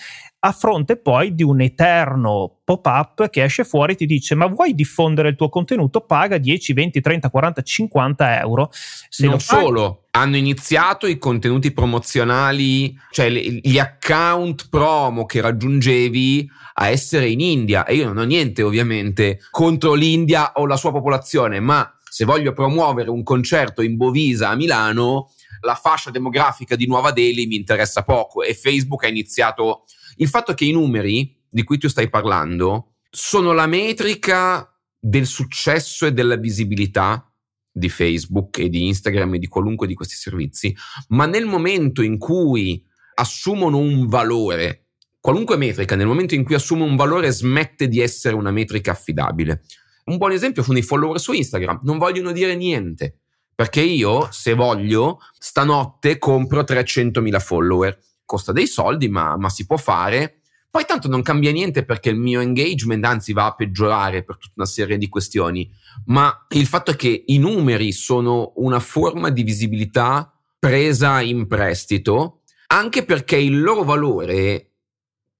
a 0.44 0.50
fronte 0.50 0.96
poi 0.96 1.36
di 1.36 1.44
un 1.44 1.60
eterno 1.60 2.58
pop-up 2.64 3.28
che 3.30 3.44
esce 3.44 3.62
fuori 3.62 3.92
e 3.92 3.96
ti 3.96 4.06
dice 4.06 4.34
ma 4.34 4.46
vuoi 4.46 4.74
diffondere 4.74 5.28
il 5.28 5.36
tuo 5.36 5.48
contenuto? 5.48 6.00
Paga 6.00 6.36
10, 6.38 6.72
20, 6.72 7.00
30, 7.00 7.30
40, 7.30 7.62
50 7.62 8.40
euro. 8.40 8.70
Se 8.72 9.26
non 9.26 9.38
solo, 9.38 10.06
hanno 10.10 10.36
iniziato 10.36 11.06
i 11.06 11.16
contenuti 11.16 11.72
promozionali, 11.72 12.98
cioè 13.12 13.30
gli 13.30 13.78
account 13.78 14.68
promo 14.68 15.26
che 15.26 15.40
raggiungevi 15.40 16.50
a 16.74 16.88
essere 16.88 17.28
in 17.28 17.38
India 17.38 17.84
e 17.84 17.94
io 17.94 18.06
non 18.06 18.18
ho 18.18 18.24
niente 18.24 18.62
ovviamente 18.62 19.38
contro 19.50 19.94
l'India 19.94 20.52
o 20.56 20.66
la 20.66 20.76
sua 20.76 20.90
popolazione, 20.90 21.60
ma 21.60 21.88
se 22.02 22.24
voglio 22.24 22.52
promuovere 22.52 23.10
un 23.10 23.22
concerto 23.22 23.80
in 23.80 23.96
Bovisa 23.96 24.48
a 24.48 24.56
Milano, 24.56 25.30
la 25.60 25.76
fascia 25.76 26.10
demografica 26.10 26.74
di 26.74 26.88
Nuova 26.88 27.12
Delhi 27.12 27.46
mi 27.46 27.54
interessa 27.54 28.02
poco 28.02 28.42
e 28.42 28.54
Facebook 28.54 29.04
ha 29.04 29.08
iniziato 29.08 29.84
il 30.16 30.28
fatto 30.28 30.54
che 30.54 30.64
i 30.64 30.72
numeri 30.72 31.36
di 31.48 31.62
cui 31.64 31.78
tu 31.78 31.88
stai 31.88 32.08
parlando 32.08 32.94
sono 33.10 33.52
la 33.52 33.66
metrica 33.66 34.66
del 34.98 35.26
successo 35.26 36.06
e 36.06 36.12
della 36.12 36.36
visibilità 36.36 37.30
di 37.70 37.88
Facebook 37.88 38.58
e 38.58 38.68
di 38.68 38.86
Instagram 38.86 39.34
e 39.34 39.38
di 39.38 39.46
qualunque 39.48 39.86
di 39.86 39.94
questi 39.94 40.14
servizi, 40.14 40.74
ma 41.08 41.26
nel 41.26 41.46
momento 41.46 42.02
in 42.02 42.18
cui 42.18 42.84
assumono 43.14 43.78
un 43.78 44.06
valore, 44.06 44.88
qualunque 45.20 45.56
metrica, 45.56 45.96
nel 45.96 46.06
momento 46.06 46.34
in 46.34 46.44
cui 46.44 46.54
assume 46.54 46.84
un 46.84 46.96
valore 46.96 47.30
smette 47.30 47.88
di 47.88 48.00
essere 48.00 48.34
una 48.34 48.50
metrica 48.50 48.92
affidabile. 48.92 49.62
Un 50.04 50.16
buon 50.16 50.32
esempio 50.32 50.62
sono 50.62 50.78
i 50.78 50.82
follower 50.82 51.18
su 51.20 51.32
Instagram, 51.32 51.80
non 51.82 51.98
vogliono 51.98 52.32
dire 52.32 52.54
niente, 52.54 53.20
perché 53.54 53.80
io, 53.80 54.28
se 54.30 54.54
voglio, 54.54 55.20
stanotte 55.38 56.18
compro 56.18 56.62
300.000 56.62 57.40
follower 57.40 57.98
costa 58.32 58.52
dei 58.52 58.66
soldi, 58.66 59.10
ma, 59.10 59.36
ma 59.36 59.50
si 59.50 59.66
può 59.66 59.76
fare. 59.76 60.40
Poi 60.70 60.86
tanto 60.86 61.06
non 61.06 61.20
cambia 61.20 61.52
niente 61.52 61.84
perché 61.84 62.08
il 62.08 62.16
mio 62.16 62.40
engagement 62.40 63.04
anzi 63.04 63.34
va 63.34 63.44
a 63.44 63.54
peggiorare 63.54 64.24
per 64.24 64.38
tutta 64.38 64.54
una 64.56 64.66
serie 64.66 64.96
di 64.96 65.10
questioni, 65.10 65.70
ma 66.06 66.46
il 66.48 66.66
fatto 66.66 66.92
è 66.92 66.96
che 66.96 67.24
i 67.26 67.36
numeri 67.36 67.92
sono 67.92 68.54
una 68.56 68.80
forma 68.80 69.28
di 69.28 69.42
visibilità 69.42 70.32
presa 70.58 71.20
in 71.20 71.46
prestito, 71.46 72.40
anche 72.68 73.04
perché 73.04 73.36
il 73.36 73.60
loro 73.60 73.82
valore 73.82 74.76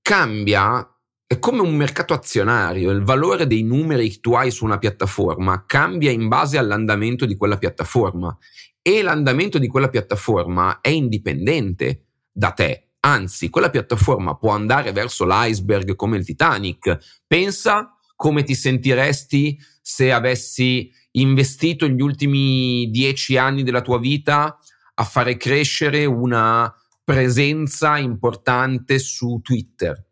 cambia, 0.03 0.87
è 1.27 1.39
come 1.39 1.63
un 1.63 1.75
mercato 1.75 2.13
azionario, 2.13 2.91
il 2.91 3.03
valore 3.03 3.47
dei 3.47 3.63
numeri 3.63 4.11
che 4.11 4.21
tu 4.21 4.35
hai 4.35 4.51
su 4.51 4.67
una 4.67 4.77
piattaforma 4.77 5.65
cambia 5.65 6.11
in 6.11 6.29
base 6.29 6.59
all'andamento 6.59 7.25
di 7.25 7.37
quella 7.37 7.57
piattaforma. 7.57 8.37
E 8.83 9.01
l'andamento 9.01 9.59
di 9.59 9.69
quella 9.69 9.89
piattaforma 9.89 10.81
è 10.83 10.89
indipendente 10.89 12.09
da 12.33 12.51
te. 12.53 12.89
Anzi, 13.01 13.51
quella 13.51 13.71
piattaforma 13.71 14.37
può 14.37 14.51
andare 14.51 14.93
verso 14.93 15.25
l'iceberg 15.25 15.95
come 15.97 16.17
il 16.17 16.25
Titanic. 16.25 17.23
Pensa 17.27 17.97
come 18.15 18.45
ti 18.45 18.55
sentiresti 18.55 19.59
se 19.81 20.13
avessi 20.13 20.91
investito 21.13 21.89
gli 21.89 22.01
ultimi 22.01 22.89
dieci 22.91 23.37
anni 23.37 23.65
della 23.65 23.81
tua 23.81 23.99
vita 23.99 24.57
a 24.95 25.05
fare 25.05 25.37
crescere 25.37 26.05
una 26.05 26.73
presenza 27.03 27.99
importante 27.99 28.99
su 29.01 29.41
Twitter. 29.43 30.07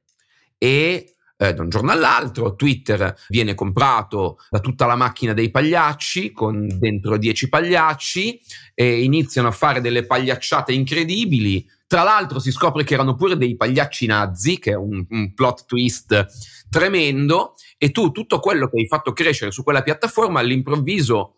E 0.59 1.15
eh, 1.37 1.55
da 1.55 1.63
un 1.63 1.71
giorno 1.71 1.91
all'altro 1.91 2.55
Twitter 2.55 3.17
viene 3.29 3.55
comprato 3.55 4.39
da 4.51 4.59
tutta 4.59 4.85
la 4.85 4.97
macchina 4.97 5.33
dei 5.33 5.51
pagliacci 5.51 6.33
con 6.33 6.67
dentro 6.79 7.17
dieci 7.17 7.49
pagliacci 7.49 8.41
e 8.75 9.03
iniziano 9.03 9.49
a 9.49 9.53
fare 9.53 9.81
delle 9.81 10.05
pagliacciate 10.05 10.73
incredibili 10.73 11.67
tra 11.91 12.05
l'altro 12.05 12.39
si 12.39 12.53
scopre 12.53 12.85
che 12.85 12.95
erano 12.95 13.17
pure 13.17 13.37
dei 13.37 13.57
pagliacci 13.57 14.07
nazi, 14.07 14.61
che 14.61 14.71
è 14.71 14.77
un, 14.77 15.05
un 15.09 15.35
plot 15.35 15.65
twist 15.67 16.25
tremendo, 16.69 17.57
e 17.77 17.91
tu 17.91 18.13
tutto 18.13 18.39
quello 18.39 18.69
che 18.69 18.79
hai 18.79 18.87
fatto 18.87 19.13
crescere 19.13 19.51
su 19.51 19.65
quella 19.65 19.83
piattaforma 19.83 20.39
all'improvviso 20.39 21.35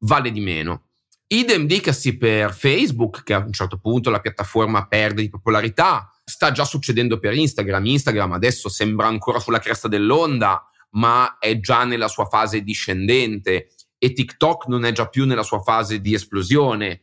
vale 0.00 0.30
di 0.30 0.40
meno. 0.40 0.88
Idem 1.28 1.64
dicasi 1.64 2.18
per 2.18 2.52
Facebook, 2.52 3.22
che 3.22 3.32
a 3.32 3.38
un 3.38 3.52
certo 3.52 3.78
punto 3.78 4.10
la 4.10 4.20
piattaforma 4.20 4.86
perde 4.86 5.22
di 5.22 5.30
popolarità, 5.30 6.12
sta 6.22 6.52
già 6.52 6.66
succedendo 6.66 7.18
per 7.18 7.32
Instagram. 7.32 7.86
Instagram 7.86 8.32
adesso 8.32 8.68
sembra 8.68 9.06
ancora 9.06 9.40
sulla 9.40 9.58
cresta 9.58 9.88
dell'onda, 9.88 10.68
ma 10.90 11.38
è 11.38 11.58
già 11.60 11.84
nella 11.84 12.08
sua 12.08 12.26
fase 12.26 12.60
discendente 12.60 13.70
e 13.96 14.12
TikTok 14.12 14.66
non 14.66 14.84
è 14.84 14.92
già 14.92 15.08
più 15.08 15.24
nella 15.24 15.42
sua 15.42 15.62
fase 15.62 16.02
di 16.02 16.12
esplosione. 16.12 17.00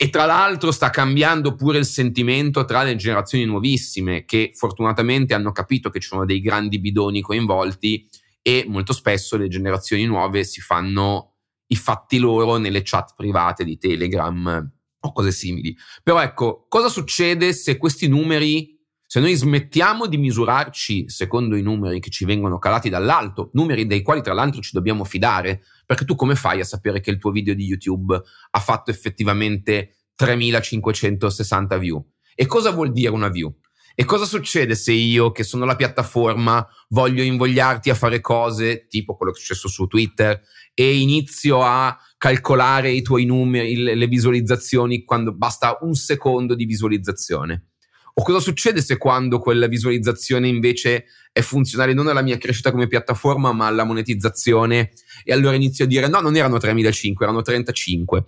E 0.00 0.10
tra 0.10 0.26
l'altro 0.26 0.70
sta 0.70 0.90
cambiando 0.90 1.56
pure 1.56 1.78
il 1.78 1.84
sentimento 1.84 2.64
tra 2.64 2.84
le 2.84 2.94
generazioni 2.94 3.44
nuovissime, 3.44 4.24
che 4.24 4.52
fortunatamente 4.54 5.34
hanno 5.34 5.50
capito 5.50 5.90
che 5.90 5.98
ci 5.98 6.06
sono 6.06 6.24
dei 6.24 6.40
grandi 6.40 6.78
bidoni 6.78 7.20
coinvolti 7.20 8.08
e 8.40 8.64
molto 8.68 8.92
spesso 8.92 9.36
le 9.36 9.48
generazioni 9.48 10.04
nuove 10.04 10.44
si 10.44 10.60
fanno 10.60 11.34
i 11.66 11.74
fatti 11.74 12.18
loro 12.18 12.58
nelle 12.58 12.82
chat 12.84 13.14
private 13.16 13.64
di 13.64 13.76
Telegram 13.76 14.72
o 15.00 15.12
cose 15.12 15.32
simili. 15.32 15.76
Però 16.04 16.22
ecco, 16.22 16.66
cosa 16.68 16.88
succede 16.88 17.52
se 17.52 17.76
questi 17.76 18.06
numeri, 18.06 18.77
se 19.10 19.20
noi 19.20 19.34
smettiamo 19.34 20.06
di 20.06 20.18
misurarci 20.18 21.08
secondo 21.08 21.56
i 21.56 21.62
numeri 21.62 21.98
che 21.98 22.10
ci 22.10 22.26
vengono 22.26 22.58
calati 22.58 22.90
dall'alto, 22.90 23.48
numeri 23.54 23.86
dei 23.86 24.02
quali 24.02 24.20
tra 24.20 24.34
l'altro 24.34 24.60
ci 24.60 24.72
dobbiamo 24.74 25.02
fidare, 25.04 25.62
perché 25.86 26.04
tu 26.04 26.14
come 26.14 26.34
fai 26.34 26.60
a 26.60 26.64
sapere 26.64 27.00
che 27.00 27.08
il 27.08 27.16
tuo 27.16 27.30
video 27.30 27.54
di 27.54 27.64
YouTube 27.64 28.20
ha 28.50 28.60
fatto 28.60 28.90
effettivamente 28.90 29.96
3560 30.14 31.78
view? 31.78 32.06
E 32.34 32.44
cosa 32.44 32.70
vuol 32.70 32.92
dire 32.92 33.08
una 33.08 33.30
view? 33.30 33.58
E 33.94 34.04
cosa 34.04 34.26
succede 34.26 34.74
se 34.74 34.92
io, 34.92 35.32
che 35.32 35.42
sono 35.42 35.64
la 35.64 35.74
piattaforma, 35.74 36.68
voglio 36.90 37.22
invogliarti 37.22 37.88
a 37.88 37.94
fare 37.94 38.20
cose 38.20 38.88
tipo 38.88 39.16
quello 39.16 39.32
che 39.32 39.38
è 39.38 39.40
successo 39.40 39.68
su 39.68 39.86
Twitter 39.86 40.38
e 40.74 40.98
inizio 40.98 41.62
a 41.62 41.98
calcolare 42.18 42.90
i 42.90 43.00
tuoi 43.00 43.24
numeri, 43.24 43.74
le 43.74 44.06
visualizzazioni 44.06 45.02
quando 45.04 45.34
basta 45.34 45.78
un 45.80 45.94
secondo 45.94 46.54
di 46.54 46.66
visualizzazione? 46.66 47.70
O 48.18 48.22
cosa 48.22 48.40
succede 48.40 48.82
se 48.82 48.96
quando 48.96 49.38
quella 49.38 49.68
visualizzazione 49.68 50.48
invece 50.48 51.04
è 51.30 51.40
funzionale 51.40 51.94
non 51.94 52.08
alla 52.08 52.20
mia 52.20 52.36
crescita 52.36 52.72
come 52.72 52.88
piattaforma, 52.88 53.52
ma 53.52 53.66
alla 53.66 53.84
monetizzazione? 53.84 54.90
E 55.22 55.32
allora 55.32 55.54
inizio 55.54 55.84
a 55.84 55.86
dire: 55.86 56.08
no, 56.08 56.20
non 56.20 56.34
erano 56.34 56.56
3.500, 56.56 57.14
erano 57.20 57.42
35 57.42 58.24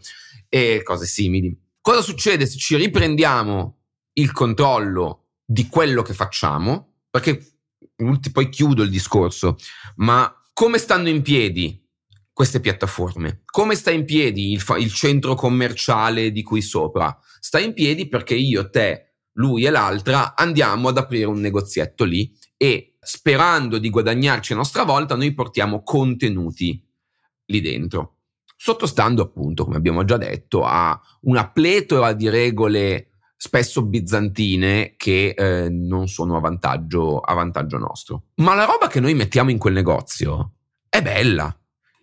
e 0.48 0.82
cose 0.84 1.06
simili. 1.06 1.58
Cosa 1.80 2.02
succede 2.02 2.46
se 2.46 2.56
ci 2.56 2.76
riprendiamo 2.76 3.78
il 4.12 4.30
controllo 4.30 5.24
di 5.44 5.66
quello 5.66 6.02
che 6.02 6.14
facciamo? 6.14 6.98
Perché 7.10 7.44
poi 8.30 8.48
chiudo 8.48 8.84
il 8.84 8.90
discorso, 8.90 9.56
ma 9.96 10.32
come 10.52 10.78
stanno 10.78 11.08
in 11.08 11.20
piedi 11.22 11.84
queste 12.32 12.60
piattaforme? 12.60 13.42
Come 13.44 13.74
sta 13.74 13.90
in 13.90 14.04
piedi 14.04 14.52
il, 14.52 14.64
il 14.78 14.92
centro 14.92 15.34
commerciale 15.34 16.30
di 16.30 16.44
qui 16.44 16.62
sopra? 16.62 17.18
Sta 17.40 17.58
in 17.58 17.74
piedi 17.74 18.06
perché 18.06 18.34
io, 18.34 18.70
te, 18.70 19.09
lui 19.34 19.64
e 19.64 19.70
l'altra 19.70 20.34
andiamo 20.34 20.88
ad 20.88 20.98
aprire 20.98 21.26
un 21.26 21.40
negozietto 21.40 22.04
lì 22.04 22.36
e 22.56 22.96
sperando 23.00 23.78
di 23.78 23.88
guadagnarci 23.90 24.52
a 24.52 24.56
nostra 24.56 24.84
volta 24.84 25.16
noi 25.16 25.32
portiamo 25.32 25.82
contenuti 25.82 26.86
lì 27.46 27.60
dentro, 27.60 28.16
sottostando 28.56 29.22
appunto, 29.22 29.64
come 29.64 29.76
abbiamo 29.76 30.04
già 30.04 30.16
detto, 30.16 30.64
a 30.64 31.00
una 31.22 31.50
pletora 31.50 32.12
di 32.12 32.28
regole 32.28 33.10
spesso 33.36 33.82
bizantine 33.82 34.94
che 34.96 35.34
eh, 35.36 35.70
non 35.70 36.08
sono 36.08 36.36
a 36.36 36.40
vantaggio, 36.40 37.20
a 37.20 37.32
vantaggio 37.32 37.78
nostro. 37.78 38.24
Ma 38.36 38.54
la 38.54 38.66
roba 38.66 38.86
che 38.86 39.00
noi 39.00 39.14
mettiamo 39.14 39.50
in 39.50 39.58
quel 39.58 39.72
negozio 39.72 40.56
è 40.88 41.00
bella. 41.00 41.54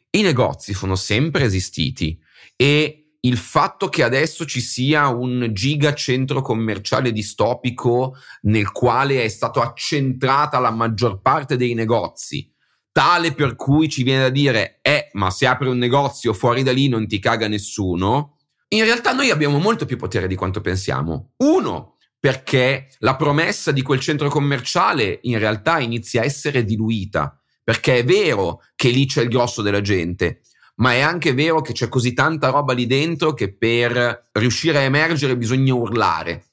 I 0.09 0.21
negozi 0.21 0.73
sono 0.73 0.95
sempre 0.95 1.43
esistiti 1.43 2.19
e 2.55 3.06
il 3.27 3.37
fatto 3.37 3.89
che 3.89 4.03
adesso 4.03 4.45
ci 4.45 4.61
sia 4.61 5.07
un 5.09 5.49
giga 5.51 5.93
centro 5.93 6.41
commerciale 6.41 7.11
distopico 7.11 8.15
nel 8.43 8.71
quale 8.71 9.23
è 9.23 9.27
stata 9.27 9.61
accentrata 9.61 10.59
la 10.59 10.71
maggior 10.71 11.21
parte 11.21 11.57
dei 11.57 11.73
negozi, 11.73 12.49
tale 12.91 13.33
per 13.33 13.55
cui 13.55 13.89
ci 13.89 14.03
viene 14.03 14.23
da 14.23 14.29
dire, 14.29 14.79
eh, 14.81 15.09
ma 15.13 15.29
se 15.29 15.45
apri 15.45 15.67
un 15.67 15.77
negozio 15.77 16.33
fuori 16.33 16.63
da 16.63 16.71
lì 16.71 16.87
non 16.87 17.05
ti 17.05 17.19
caga 17.19 17.47
nessuno, 17.47 18.37
in 18.69 18.83
realtà 18.83 19.13
noi 19.13 19.29
abbiamo 19.29 19.59
molto 19.59 19.85
più 19.85 19.97
potere 19.97 20.27
di 20.27 20.35
quanto 20.35 20.61
pensiamo. 20.61 21.31
Uno, 21.37 21.97
perché 22.19 22.89
la 22.99 23.15
promessa 23.15 23.71
di 23.71 23.81
quel 23.81 23.99
centro 23.99 24.29
commerciale 24.29 25.19
in 25.23 25.37
realtà 25.37 25.79
inizia 25.79 26.21
a 26.21 26.25
essere 26.25 26.63
diluita, 26.63 27.39
perché 27.63 27.97
è 27.97 28.03
vero 28.05 28.61
che 28.75 28.89
lì 28.89 29.05
c'è 29.05 29.23
il 29.23 29.29
grosso 29.29 29.61
della 29.61 29.81
gente, 29.81 30.41
ma 30.77 30.93
è 30.93 30.99
anche 30.99 31.33
vero 31.33 31.61
che 31.61 31.73
c'è 31.73 31.87
così 31.87 32.13
tanta 32.13 32.49
roba 32.49 32.73
lì 32.73 32.85
dentro 32.85 33.33
che 33.33 33.53
per 33.53 34.29
riuscire 34.33 34.79
a 34.79 34.81
emergere 34.81 35.37
bisogna 35.37 35.73
urlare. 35.73 36.45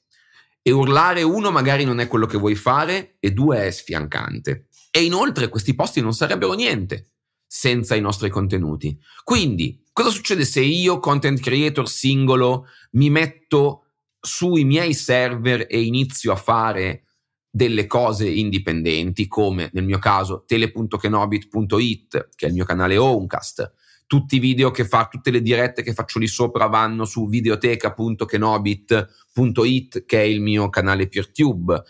E 0.61 0.71
urlare 0.71 1.21
uno 1.21 1.51
magari 1.51 1.83
non 1.83 1.99
è 1.99 2.07
quello 2.07 2.25
che 2.25 2.37
vuoi 2.37 2.55
fare 2.55 3.17
e 3.19 3.31
due 3.31 3.67
è 3.67 3.71
sfiancante. 3.71 4.67
E 4.89 5.03
inoltre 5.03 5.49
questi 5.49 5.75
posti 5.75 6.01
non 6.01 6.13
sarebbero 6.13 6.53
niente 6.53 7.11
senza 7.45 7.95
i 7.95 8.01
nostri 8.01 8.29
contenuti. 8.29 8.97
Quindi, 9.23 9.83
cosa 9.93 10.09
succede 10.09 10.43
se 10.43 10.61
io, 10.61 10.99
content 10.99 11.39
creator 11.39 11.87
singolo, 11.87 12.67
mi 12.91 13.09
metto 13.11 13.83
sui 14.19 14.63
miei 14.63 14.93
server 14.93 15.67
e 15.69 15.81
inizio 15.81 16.31
a 16.31 16.35
fare 16.35 17.03
delle 17.47 17.85
cose 17.85 18.27
indipendenti 18.27 19.27
come 19.27 19.69
nel 19.71 19.85
mio 19.85 19.99
caso 19.99 20.43
tele.kenobit.it 20.45 22.29
che 22.35 22.45
è 22.45 22.49
il 22.49 22.55
mio 22.55 22.65
canale 22.65 22.97
Homecast 22.97 23.74
tutti 24.07 24.35
i 24.35 24.39
video 24.39 24.71
che 24.71 24.85
fa, 24.85 25.07
tutte 25.09 25.31
le 25.31 25.41
dirette 25.41 25.83
che 25.83 25.93
faccio 25.93 26.19
lì 26.19 26.27
sopra 26.27 26.67
vanno 26.67 27.05
su 27.05 27.27
videoteca.kenobit.it 27.27 30.05
che 30.05 30.21
è 30.21 30.23
il 30.23 30.41
mio 30.41 30.69
canale 30.69 31.07
PeerTube. 31.07 31.81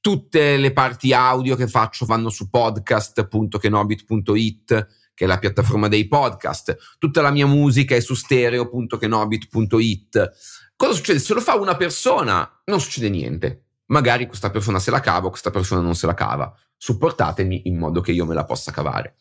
Tutte 0.00 0.56
le 0.56 0.72
parti 0.72 1.12
audio 1.12 1.56
che 1.56 1.66
faccio 1.66 2.06
vanno 2.06 2.30
su 2.30 2.48
podcast.kenobit.it 2.50 4.86
che 5.14 5.24
è 5.24 5.28
la 5.28 5.38
piattaforma 5.38 5.88
dei 5.88 6.06
podcast. 6.08 6.76
Tutta 6.98 7.22
la 7.22 7.30
mia 7.30 7.46
musica 7.46 7.94
è 7.94 8.00
su 8.00 8.14
stereo.kenobit.it 8.14 10.32
cosa 10.76 10.94
succede? 10.94 11.18
Se 11.18 11.34
lo 11.34 11.40
fa 11.40 11.56
una 11.56 11.76
persona 11.76 12.62
non 12.66 12.80
succede 12.80 13.08
niente. 13.08 13.62
Magari 13.86 14.26
questa 14.26 14.50
persona 14.50 14.78
se 14.78 14.90
la 14.90 15.00
cava 15.00 15.26
o 15.26 15.30
questa 15.30 15.50
persona 15.50 15.80
non 15.80 15.94
se 15.94 16.06
la 16.06 16.14
cava. 16.14 16.54
Supportatemi 16.76 17.62
in 17.64 17.76
modo 17.76 18.00
che 18.00 18.12
io 18.12 18.26
me 18.26 18.34
la 18.34 18.44
possa 18.44 18.72
cavare. 18.72 19.16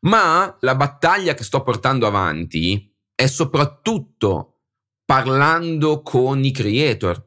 Ma 0.00 0.56
la 0.60 0.74
battaglia 0.74 1.34
che 1.34 1.44
sto 1.44 1.62
portando 1.62 2.06
avanti 2.06 2.94
è 3.14 3.26
soprattutto 3.26 4.60
parlando 5.04 6.02
con 6.02 6.44
i 6.44 6.52
creator, 6.52 7.24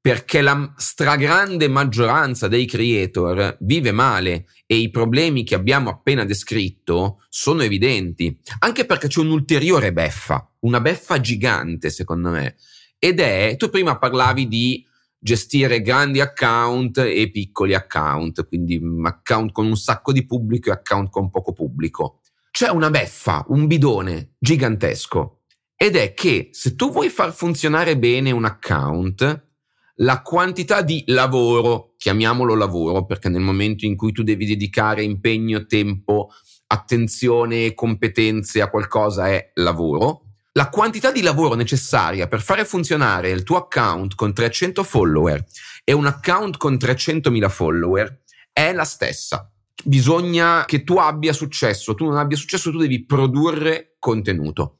perché 0.00 0.40
la 0.40 0.72
stragrande 0.76 1.68
maggioranza 1.68 2.48
dei 2.48 2.64
creator 2.64 3.58
vive 3.60 3.92
male 3.92 4.46
e 4.64 4.76
i 4.76 4.90
problemi 4.90 5.44
che 5.44 5.54
abbiamo 5.54 5.90
appena 5.90 6.24
descritto 6.24 7.22
sono 7.28 7.62
evidenti, 7.62 8.40
anche 8.60 8.86
perché 8.86 9.08
c'è 9.08 9.20
un'ulteriore 9.20 9.92
beffa, 9.92 10.50
una 10.60 10.80
beffa 10.80 11.20
gigante 11.20 11.90
secondo 11.90 12.30
me, 12.30 12.56
ed 12.98 13.20
è, 13.20 13.54
tu 13.58 13.68
prima 13.68 13.98
parlavi 13.98 14.48
di 14.48 14.86
gestire 15.20 15.82
grandi 15.82 16.20
account 16.20 16.98
e 16.98 17.30
piccoli 17.30 17.74
account, 17.74 18.48
quindi 18.48 18.80
mm, 18.80 19.04
account 19.04 19.52
con 19.52 19.66
un 19.66 19.76
sacco 19.76 20.12
di 20.12 20.24
pubblico 20.24 20.70
e 20.70 20.72
account 20.72 21.10
con 21.10 21.30
poco 21.30 21.52
pubblico. 21.52 22.20
C'è 22.50 22.70
una 22.70 22.90
beffa, 22.90 23.44
un 23.48 23.66
bidone 23.66 24.32
gigantesco 24.38 25.42
ed 25.76 25.96
è 25.96 26.14
che 26.14 26.48
se 26.52 26.74
tu 26.74 26.90
vuoi 26.90 27.08
far 27.08 27.32
funzionare 27.32 27.96
bene 27.96 28.32
un 28.32 28.44
account, 28.44 29.48
la 29.96 30.22
quantità 30.22 30.82
di 30.82 31.04
lavoro, 31.06 31.94
chiamiamolo 31.96 32.54
lavoro, 32.54 33.04
perché 33.04 33.28
nel 33.28 33.42
momento 33.42 33.84
in 33.84 33.96
cui 33.96 34.12
tu 34.12 34.22
devi 34.22 34.46
dedicare 34.46 35.02
impegno, 35.02 35.66
tempo, 35.66 36.30
attenzione 36.66 37.66
e 37.66 37.74
competenze 37.74 38.60
a 38.62 38.70
qualcosa 38.70 39.28
è 39.28 39.52
lavoro, 39.54 40.29
la 40.52 40.68
quantità 40.68 41.12
di 41.12 41.22
lavoro 41.22 41.54
necessaria 41.54 42.26
per 42.26 42.40
fare 42.40 42.64
funzionare 42.64 43.30
il 43.30 43.44
tuo 43.44 43.56
account 43.56 44.14
con 44.14 44.34
300 44.34 44.82
follower 44.82 45.44
e 45.84 45.92
un 45.92 46.06
account 46.06 46.56
con 46.56 46.74
300.000 46.74 47.48
follower 47.48 48.22
è 48.52 48.72
la 48.72 48.84
stessa. 48.84 49.50
Bisogna 49.84 50.64
che 50.66 50.82
tu 50.82 50.96
abbia 50.98 51.32
successo, 51.32 51.94
tu 51.94 52.04
non 52.04 52.16
abbia 52.16 52.36
successo, 52.36 52.70
tu 52.70 52.78
devi 52.78 53.04
produrre 53.04 53.94
contenuto. 53.98 54.78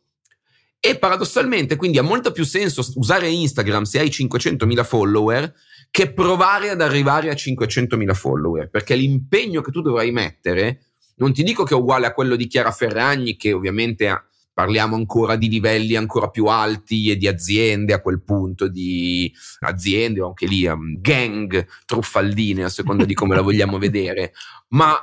E 0.80 0.98
paradossalmente, 0.98 1.76
quindi 1.76 1.98
ha 1.98 2.02
molto 2.02 2.32
più 2.32 2.44
senso 2.44 2.84
usare 2.96 3.28
Instagram 3.28 3.84
se 3.84 4.00
hai 4.00 4.08
500.000 4.08 4.84
follower 4.84 5.54
che 5.90 6.12
provare 6.12 6.70
ad 6.70 6.80
arrivare 6.80 7.30
a 7.30 7.34
500.000 7.34 8.14
follower, 8.14 8.70
perché 8.70 8.94
l'impegno 8.94 9.60
che 9.60 9.70
tu 9.70 9.82
dovrai 9.82 10.10
mettere, 10.10 10.86
non 11.16 11.32
ti 11.32 11.42
dico 11.42 11.64
che 11.64 11.74
è 11.74 11.76
uguale 11.76 12.06
a 12.06 12.12
quello 12.12 12.34
di 12.34 12.46
Chiara 12.46 12.70
Ferragni, 12.70 13.36
che 13.36 13.52
ovviamente 13.52 14.08
ha 14.08 14.24
parliamo 14.61 14.95
ancora 14.95 15.37
di 15.37 15.49
livelli 15.49 15.97
ancora 15.97 16.29
più 16.29 16.45
alti 16.45 17.11
e 17.11 17.17
di 17.17 17.26
aziende 17.26 17.95
a 17.95 18.02
quel 18.02 18.21
punto, 18.21 18.69
di 18.69 19.33
aziende 19.61 20.21
o 20.21 20.26
anche 20.29 20.47
lì 20.47 20.67
um, 20.67 21.00
gang 21.00 21.66
truffaldine 21.87 22.64
a 22.64 22.68
seconda 22.68 23.07
di 23.07 23.14
come 23.14 23.35
la 23.35 23.40
vogliamo 23.40 23.79
vedere, 23.81 24.35
ma 24.68 24.94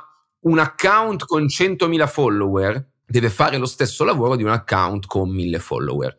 un 0.42 0.60
account 0.60 1.24
con 1.24 1.46
100.000 1.46 2.06
follower 2.06 2.88
deve 3.04 3.30
fare 3.30 3.56
lo 3.56 3.66
stesso 3.66 4.04
lavoro 4.04 4.36
di 4.36 4.44
un 4.44 4.50
account 4.50 5.06
con 5.06 5.28
1000 5.28 5.58
follower. 5.58 6.16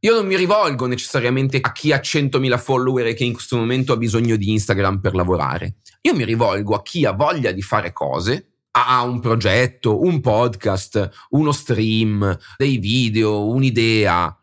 Io 0.00 0.14
non 0.14 0.26
mi 0.26 0.36
rivolgo 0.36 0.86
necessariamente 0.86 1.58
a 1.60 1.72
chi 1.72 1.92
ha 1.92 1.98
100.000 1.98 2.58
follower 2.58 3.08
e 3.08 3.14
che 3.14 3.24
in 3.24 3.34
questo 3.34 3.58
momento 3.58 3.92
ha 3.92 3.98
bisogno 3.98 4.36
di 4.36 4.50
Instagram 4.52 5.00
per 5.00 5.14
lavorare. 5.14 5.76
Io 6.02 6.14
mi 6.14 6.24
rivolgo 6.24 6.74
a 6.74 6.82
chi 6.82 7.04
ha 7.04 7.12
voglia 7.12 7.52
di 7.52 7.60
fare 7.60 7.92
cose 7.92 8.47
ha 8.70 9.02
un 9.02 9.20
progetto, 9.20 10.02
un 10.02 10.20
podcast, 10.20 11.10
uno 11.30 11.52
stream, 11.52 12.36
dei 12.56 12.78
video, 12.78 13.46
un'idea. 13.46 14.34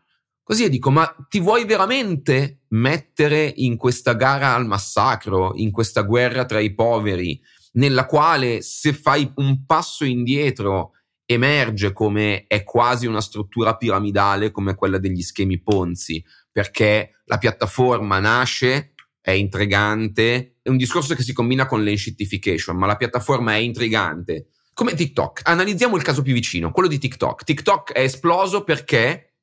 Così 0.42 0.62
io 0.62 0.68
dico, 0.68 0.90
ma 0.90 1.12
ti 1.28 1.40
vuoi 1.40 1.64
veramente 1.64 2.62
mettere 2.68 3.52
in 3.56 3.76
questa 3.76 4.14
gara 4.14 4.54
al 4.54 4.66
massacro, 4.66 5.52
in 5.56 5.70
questa 5.70 6.02
guerra 6.02 6.44
tra 6.44 6.60
i 6.60 6.74
poveri, 6.74 7.40
nella 7.72 8.06
quale 8.06 8.62
se 8.62 8.92
fai 8.92 9.30
un 9.36 9.64
passo 9.66 10.04
indietro 10.04 10.92
emerge 11.26 11.92
come 11.92 12.44
è 12.46 12.62
quasi 12.62 13.06
una 13.06 13.20
struttura 13.20 13.76
piramidale 13.76 14.52
come 14.52 14.74
quella 14.76 14.98
degli 14.98 15.22
schemi 15.22 15.60
Ponzi, 15.60 16.24
perché 16.52 17.22
la 17.24 17.38
piattaforma 17.38 18.20
nasce 18.20 18.92
è 19.26 19.32
intrigante, 19.32 20.58
è 20.62 20.68
un 20.68 20.76
discorso 20.76 21.16
che 21.16 21.24
si 21.24 21.32
combina 21.32 21.66
con 21.66 21.82
l'enshittification, 21.82 22.76
ma 22.76 22.86
la 22.86 22.94
piattaforma 22.94 23.54
è 23.54 23.56
intrigante. 23.56 24.50
Come 24.72 24.94
TikTok, 24.94 25.40
analizziamo 25.42 25.96
il 25.96 26.04
caso 26.04 26.22
più 26.22 26.32
vicino, 26.32 26.70
quello 26.70 26.88
di 26.88 26.98
TikTok. 26.98 27.42
TikTok 27.42 27.90
è 27.90 28.02
esploso 28.02 28.62
perché, 28.62 29.38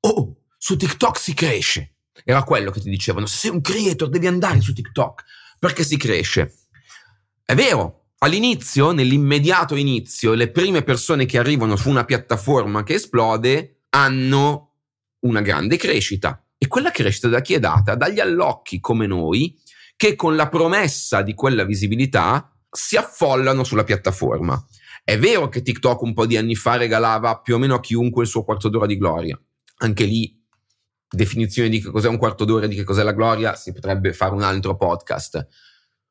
oh, 0.00 0.38
su 0.56 0.74
TikTok 0.74 1.16
si 1.20 1.34
cresce. 1.34 1.98
Era 2.24 2.42
quello 2.42 2.72
che 2.72 2.80
ti 2.80 2.90
dicevano, 2.90 3.26
se 3.26 3.36
sei 3.36 3.50
un 3.52 3.60
creator 3.60 4.08
devi 4.08 4.26
andare 4.26 4.60
su 4.60 4.72
TikTok, 4.72 5.22
perché 5.60 5.84
si 5.84 5.96
cresce. 5.96 6.54
È 7.44 7.54
vero, 7.54 8.06
all'inizio, 8.18 8.90
nell'immediato 8.90 9.76
inizio, 9.76 10.34
le 10.34 10.50
prime 10.50 10.82
persone 10.82 11.26
che 11.26 11.38
arrivano 11.38 11.76
su 11.76 11.88
una 11.88 12.04
piattaforma 12.04 12.82
che 12.82 12.94
esplode 12.94 13.82
hanno 13.90 14.72
una 15.20 15.42
grande 15.42 15.76
crescita. 15.76 16.42
Quella 16.68 16.90
crescita 16.90 17.28
da 17.28 17.40
chi 17.40 17.54
è 17.54 17.58
data? 17.58 17.96
Dagli 17.96 18.20
allocchi 18.20 18.78
come 18.78 19.06
noi 19.06 19.58
che 19.96 20.14
con 20.14 20.36
la 20.36 20.48
promessa 20.48 21.22
di 21.22 21.34
quella 21.34 21.64
visibilità 21.64 22.52
si 22.70 22.96
affollano 22.96 23.64
sulla 23.64 23.82
piattaforma. 23.82 24.64
È 25.02 25.18
vero 25.18 25.48
che 25.48 25.62
TikTok 25.62 26.02
un 26.02 26.14
po' 26.14 26.26
di 26.26 26.36
anni 26.36 26.54
fa 26.54 26.76
regalava 26.76 27.40
più 27.40 27.54
o 27.54 27.58
meno 27.58 27.74
a 27.74 27.80
chiunque 27.80 28.22
il 28.22 28.28
suo 28.28 28.44
quarto 28.44 28.68
d'ora 28.68 28.86
di 28.86 28.96
gloria. 28.96 29.40
Anche 29.78 30.04
lì, 30.04 30.40
definizione 31.10 31.68
di 31.68 31.80
che 31.80 31.90
cos'è 31.90 32.08
un 32.08 32.18
quarto 32.18 32.44
d'ora 32.44 32.66
e 32.66 32.68
di 32.68 32.76
che 32.76 32.84
cos'è 32.84 33.02
la 33.02 33.12
gloria, 33.12 33.54
si 33.54 33.72
potrebbe 33.72 34.12
fare 34.12 34.34
un 34.34 34.42
altro 34.42 34.76
podcast. 34.76 35.46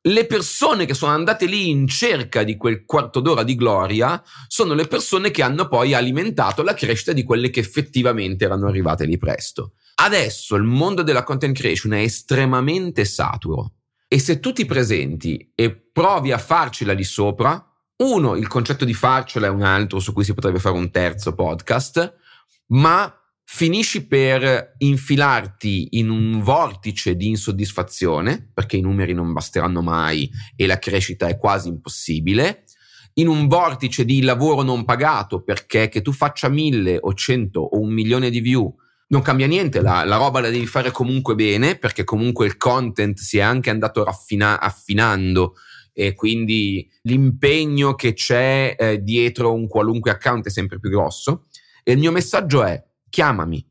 Le 0.00 0.26
persone 0.26 0.84
che 0.84 0.94
sono 0.94 1.12
andate 1.12 1.46
lì 1.46 1.68
in 1.68 1.86
cerca 1.86 2.42
di 2.42 2.56
quel 2.56 2.84
quarto 2.84 3.20
d'ora 3.20 3.42
di 3.42 3.54
gloria 3.54 4.22
sono 4.48 4.74
le 4.74 4.86
persone 4.86 5.30
che 5.30 5.42
hanno 5.42 5.68
poi 5.68 5.94
alimentato 5.94 6.62
la 6.62 6.74
crescita 6.74 7.12
di 7.12 7.22
quelle 7.22 7.50
che 7.50 7.60
effettivamente 7.60 8.44
erano 8.44 8.66
arrivate 8.66 9.06
lì 9.06 9.16
presto. 9.16 9.74
Adesso 10.00 10.54
il 10.54 10.62
mondo 10.62 11.02
della 11.02 11.24
content 11.24 11.56
creation 11.56 11.92
è 11.92 12.02
estremamente 12.02 13.04
saturo 13.04 13.72
e 14.06 14.20
se 14.20 14.38
tu 14.38 14.52
ti 14.52 14.64
presenti 14.64 15.50
e 15.56 15.74
provi 15.74 16.30
a 16.30 16.38
farcela 16.38 16.94
di 16.94 17.02
sopra, 17.02 17.62
uno, 17.96 18.36
il 18.36 18.46
concetto 18.46 18.84
di 18.84 18.94
farcela 18.94 19.48
è 19.48 19.50
un 19.50 19.62
altro 19.62 19.98
su 19.98 20.12
cui 20.12 20.22
si 20.22 20.34
potrebbe 20.34 20.60
fare 20.60 20.76
un 20.76 20.92
terzo 20.92 21.34
podcast, 21.34 22.14
ma 22.68 23.12
finisci 23.42 24.06
per 24.06 24.74
infilarti 24.78 25.88
in 25.98 26.10
un 26.10 26.42
vortice 26.42 27.16
di 27.16 27.26
insoddisfazione, 27.26 28.52
perché 28.54 28.76
i 28.76 28.82
numeri 28.82 29.14
non 29.14 29.32
basteranno 29.32 29.82
mai 29.82 30.30
e 30.54 30.66
la 30.66 30.78
crescita 30.78 31.26
è 31.26 31.36
quasi 31.36 31.68
impossibile, 31.68 32.66
in 33.14 33.26
un 33.26 33.48
vortice 33.48 34.04
di 34.04 34.22
lavoro 34.22 34.62
non 34.62 34.84
pagato, 34.84 35.42
perché 35.42 35.88
che 35.88 36.02
tu 36.02 36.12
faccia 36.12 36.48
mille 36.48 36.98
o 37.00 37.12
cento 37.14 37.60
o 37.60 37.80
un 37.80 37.90
milione 37.90 38.30
di 38.30 38.38
view 38.38 38.72
non 39.08 39.22
cambia 39.22 39.46
niente, 39.46 39.80
la, 39.80 40.04
la, 40.04 40.16
roba 40.16 40.40
la 40.40 40.50
devi 40.50 40.66
fare 40.66 40.90
comunque 40.90 41.34
bene 41.34 41.76
perché 41.76 42.04
comunque 42.04 42.46
il 42.46 42.56
content 42.56 43.18
si 43.18 43.38
è 43.38 43.40
anche 43.40 43.70
andato 43.70 44.04
raffina- 44.04 44.60
affinando 44.60 45.54
e 45.92 46.14
quindi 46.14 46.88
l'impegno 47.02 47.94
che 47.94 48.12
c'è 48.12 48.76
eh, 48.78 49.02
dietro 49.02 49.52
un 49.52 49.66
qualunque 49.66 50.12
account 50.12 50.46
è 50.46 50.50
sempre 50.50 50.78
più 50.78 50.90
grosso. 50.90 51.46
E 51.82 51.92
il 51.92 51.98
mio 51.98 52.12
messaggio 52.12 52.62
è 52.62 52.80
chiamami, 53.08 53.66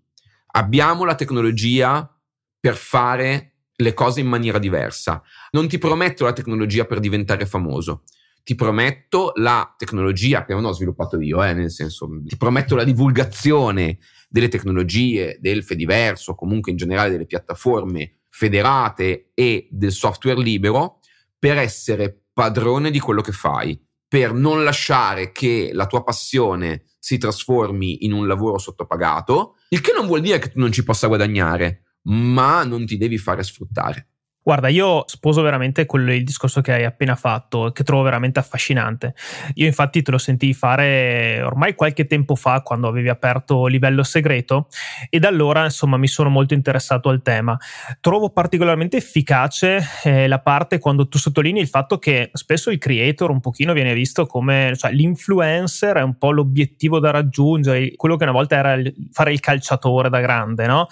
abbiamo 0.47 1.05
la 1.05 1.15
tecnologia 1.15 2.13
per 2.59 2.75
fare 2.75 3.53
le 3.75 3.93
cose 3.93 4.19
in 4.19 4.27
maniera 4.27 4.57
diversa. 4.57 5.21
Non 5.51 5.69
ti 5.69 5.77
prometto 5.77 6.25
la 6.25 6.33
tecnologia 6.33 6.83
per 6.85 6.99
diventare 6.99 7.45
famoso, 7.45 8.03
ti 8.47 8.55
prometto 8.55 9.33
la 9.35 9.75
tecnologia 9.77 10.45
che 10.45 10.53
non 10.53 10.63
ho 10.63 10.71
sviluppato 10.71 11.19
io, 11.19 11.43
eh, 11.43 11.53
nel 11.53 11.69
senso, 11.69 12.07
ti 12.23 12.37
prometto 12.37 12.77
la 12.77 12.85
divulgazione 12.85 13.97
delle 14.29 14.47
tecnologie, 14.47 15.37
del 15.41 15.65
Fediverso, 15.65 16.33
comunque 16.33 16.71
in 16.71 16.77
generale 16.77 17.09
delle 17.09 17.25
piattaforme 17.25 18.19
federate 18.29 19.31
e 19.33 19.67
del 19.69 19.91
software 19.91 20.41
libero 20.41 21.01
per 21.37 21.57
essere 21.57 22.27
padrone 22.31 22.89
di 22.89 23.01
quello 23.01 23.19
che 23.19 23.33
fai, 23.33 23.77
per 24.07 24.31
non 24.31 24.63
lasciare 24.63 25.33
che 25.33 25.71
la 25.73 25.85
tua 25.85 26.05
passione 26.05 26.85
si 26.99 27.17
trasformi 27.17 28.05
in 28.05 28.13
un 28.13 28.27
lavoro 28.27 28.59
sottopagato, 28.59 29.55
il 29.71 29.81
che 29.81 29.91
non 29.91 30.07
vuol 30.07 30.21
dire 30.21 30.39
che 30.39 30.51
tu 30.51 30.59
non 30.59 30.71
ci 30.71 30.85
possa 30.85 31.07
guadagnare, 31.07 31.81
ma 32.03 32.63
non 32.63 32.85
ti 32.85 32.95
devi 32.95 33.17
fare 33.17 33.43
sfruttare. 33.43 34.11
Guarda, 34.47 34.69
io 34.69 35.03
sposo 35.07 35.41
veramente 35.41 35.85
quello, 35.85 36.13
il 36.13 36.23
discorso 36.23 36.61
che 36.61 36.71
hai 36.71 36.85
appena 36.85 37.15
fatto, 37.15 37.73
che 37.73 37.83
trovo 37.83 38.03
veramente 38.03 38.39
affascinante. 38.39 39.13
Io 39.55 39.65
infatti 39.65 40.01
te 40.01 40.09
lo 40.09 40.17
sentii 40.17 40.53
fare 40.53 41.41
ormai 41.41 41.75
qualche 41.75 42.05
tempo 42.05 42.33
fa 42.33 42.61
quando 42.61 42.87
avevi 42.87 43.09
aperto 43.09 43.65
livello 43.65 44.03
segreto 44.03 44.69
e 45.09 45.19
da 45.19 45.27
allora 45.27 45.65
insomma 45.65 45.97
mi 45.97 46.07
sono 46.07 46.29
molto 46.29 46.53
interessato 46.53 47.09
al 47.09 47.21
tema. 47.21 47.57
Trovo 47.99 48.29
particolarmente 48.29 48.95
efficace 48.95 49.85
eh, 50.05 50.29
la 50.29 50.39
parte 50.39 50.79
quando 50.79 51.09
tu 51.09 51.17
sottolinei 51.17 51.61
il 51.61 51.67
fatto 51.67 51.99
che 51.99 52.29
spesso 52.31 52.71
il 52.71 52.77
creator 52.77 53.29
un 53.29 53.41
pochino 53.41 53.73
viene 53.73 53.93
visto 53.93 54.27
come, 54.27 54.71
cioè 54.77 54.93
l'influencer 54.93 55.97
è 55.97 56.03
un 56.03 56.17
po' 56.17 56.31
l'obiettivo 56.31 56.99
da 56.99 57.11
raggiungere, 57.11 57.97
quello 57.97 58.15
che 58.15 58.23
una 58.23 58.31
volta 58.31 58.55
era 58.55 58.71
il, 58.75 58.95
fare 59.11 59.33
il 59.33 59.41
calciatore 59.41 60.09
da 60.09 60.21
grande, 60.21 60.67
no? 60.67 60.87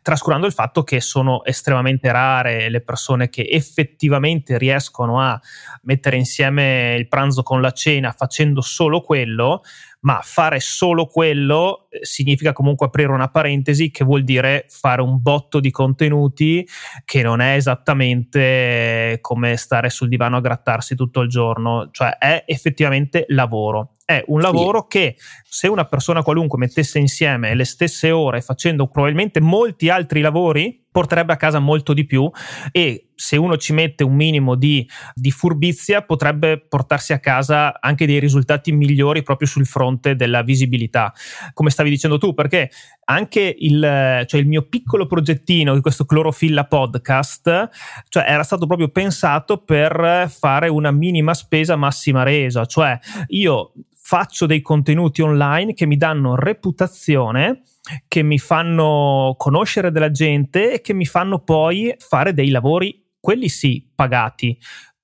Trascurando 0.00 0.46
il 0.46 0.52
fatto 0.52 0.84
che 0.84 1.00
sono 1.00 1.44
estremamente 1.44 2.12
rare 2.12 2.70
le 2.70 2.80
persone 2.80 2.98
persone 3.00 3.30
che 3.30 3.48
effettivamente 3.50 4.58
riescono 4.58 5.20
a 5.20 5.40
mettere 5.82 6.16
insieme 6.16 6.94
il 6.98 7.08
pranzo 7.08 7.42
con 7.42 7.62
la 7.62 7.70
cena 7.70 8.12
facendo 8.12 8.60
solo 8.60 9.00
quello, 9.00 9.62
ma 10.00 10.20
fare 10.22 10.60
solo 10.60 11.06
quello 11.06 11.88
eh, 11.90 12.04
significa 12.04 12.52
comunque 12.52 12.86
aprire 12.86 13.12
una 13.12 13.28
parentesi 13.28 13.90
che 13.90 14.04
vuol 14.04 14.24
dire 14.24 14.66
fare 14.68 15.00
un 15.00 15.20
botto 15.20 15.60
di 15.60 15.70
contenuti 15.70 16.66
che 17.04 17.22
non 17.22 17.40
è 17.40 17.54
esattamente 17.54 19.18
come 19.20 19.56
stare 19.56 19.88
sul 19.88 20.08
divano 20.08 20.36
a 20.36 20.40
grattarsi 20.40 20.94
tutto 20.94 21.20
il 21.20 21.28
giorno, 21.28 21.88
cioè 21.90 22.18
è 22.18 22.44
effettivamente 22.46 23.24
lavoro. 23.28 23.92
È 24.04 24.22
un 24.26 24.40
lavoro 24.40 24.88
sì. 24.90 24.98
che 24.98 25.16
se 25.48 25.68
una 25.68 25.84
persona 25.84 26.22
qualunque 26.22 26.58
mettesse 26.58 26.98
insieme 26.98 27.54
le 27.54 27.64
stesse 27.64 28.10
ore 28.10 28.40
facendo 28.40 28.88
probabilmente 28.88 29.40
molti 29.40 29.88
altri 29.88 30.20
lavori, 30.20 30.88
porterebbe 30.90 31.32
a 31.32 31.36
casa 31.36 31.58
molto 31.58 31.92
di 31.92 32.04
più 32.04 32.28
e 32.72 33.06
se 33.20 33.36
uno 33.36 33.58
ci 33.58 33.74
mette 33.74 34.02
un 34.02 34.14
minimo 34.14 34.54
di, 34.54 34.88
di, 35.14 35.30
furbizia 35.30 36.02
potrebbe 36.02 36.58
portarsi 36.58 37.12
a 37.12 37.18
casa 37.18 37.78
anche 37.78 38.06
dei 38.06 38.18
risultati 38.18 38.72
migliori 38.72 39.22
proprio 39.22 39.46
sul 39.46 39.66
fronte 39.66 40.16
della 40.16 40.42
visibilità. 40.42 41.12
Come 41.52 41.68
stavi 41.68 41.90
dicendo 41.90 42.16
tu 42.16 42.32
perché 42.32 42.70
anche 43.04 43.54
il, 43.58 44.24
cioè 44.26 44.40
il 44.40 44.46
mio 44.46 44.62
piccolo 44.62 45.06
progettino 45.06 45.74
di 45.74 45.82
questo 45.82 46.06
clorofilla 46.06 46.64
podcast 46.64 47.68
cioè 48.08 48.24
era 48.26 48.42
stato 48.42 48.66
proprio 48.66 48.88
pensato 48.88 49.58
per 49.58 50.30
fare 50.34 50.68
una 50.68 50.90
minima 50.90 51.34
spesa 51.34 51.76
massima 51.76 52.22
resa. 52.22 52.64
Cioè 52.64 52.98
io 53.28 53.72
faccio 53.94 54.46
dei 54.46 54.62
contenuti 54.62 55.20
online 55.20 55.74
che 55.74 55.84
mi 55.84 55.98
danno 55.98 56.34
reputazione 56.34 57.62
che 58.08 58.22
mi 58.22 58.38
fanno 58.38 59.34
conoscere 59.38 59.90
della 59.90 60.10
gente 60.10 60.74
e 60.74 60.80
che 60.80 60.92
mi 60.92 61.06
fanno 61.06 61.40
poi 61.40 61.94
fare 61.98 62.34
dei 62.34 62.50
lavori, 62.50 63.08
quelli 63.20 63.48
sì, 63.48 63.90
pagati, 63.94 64.58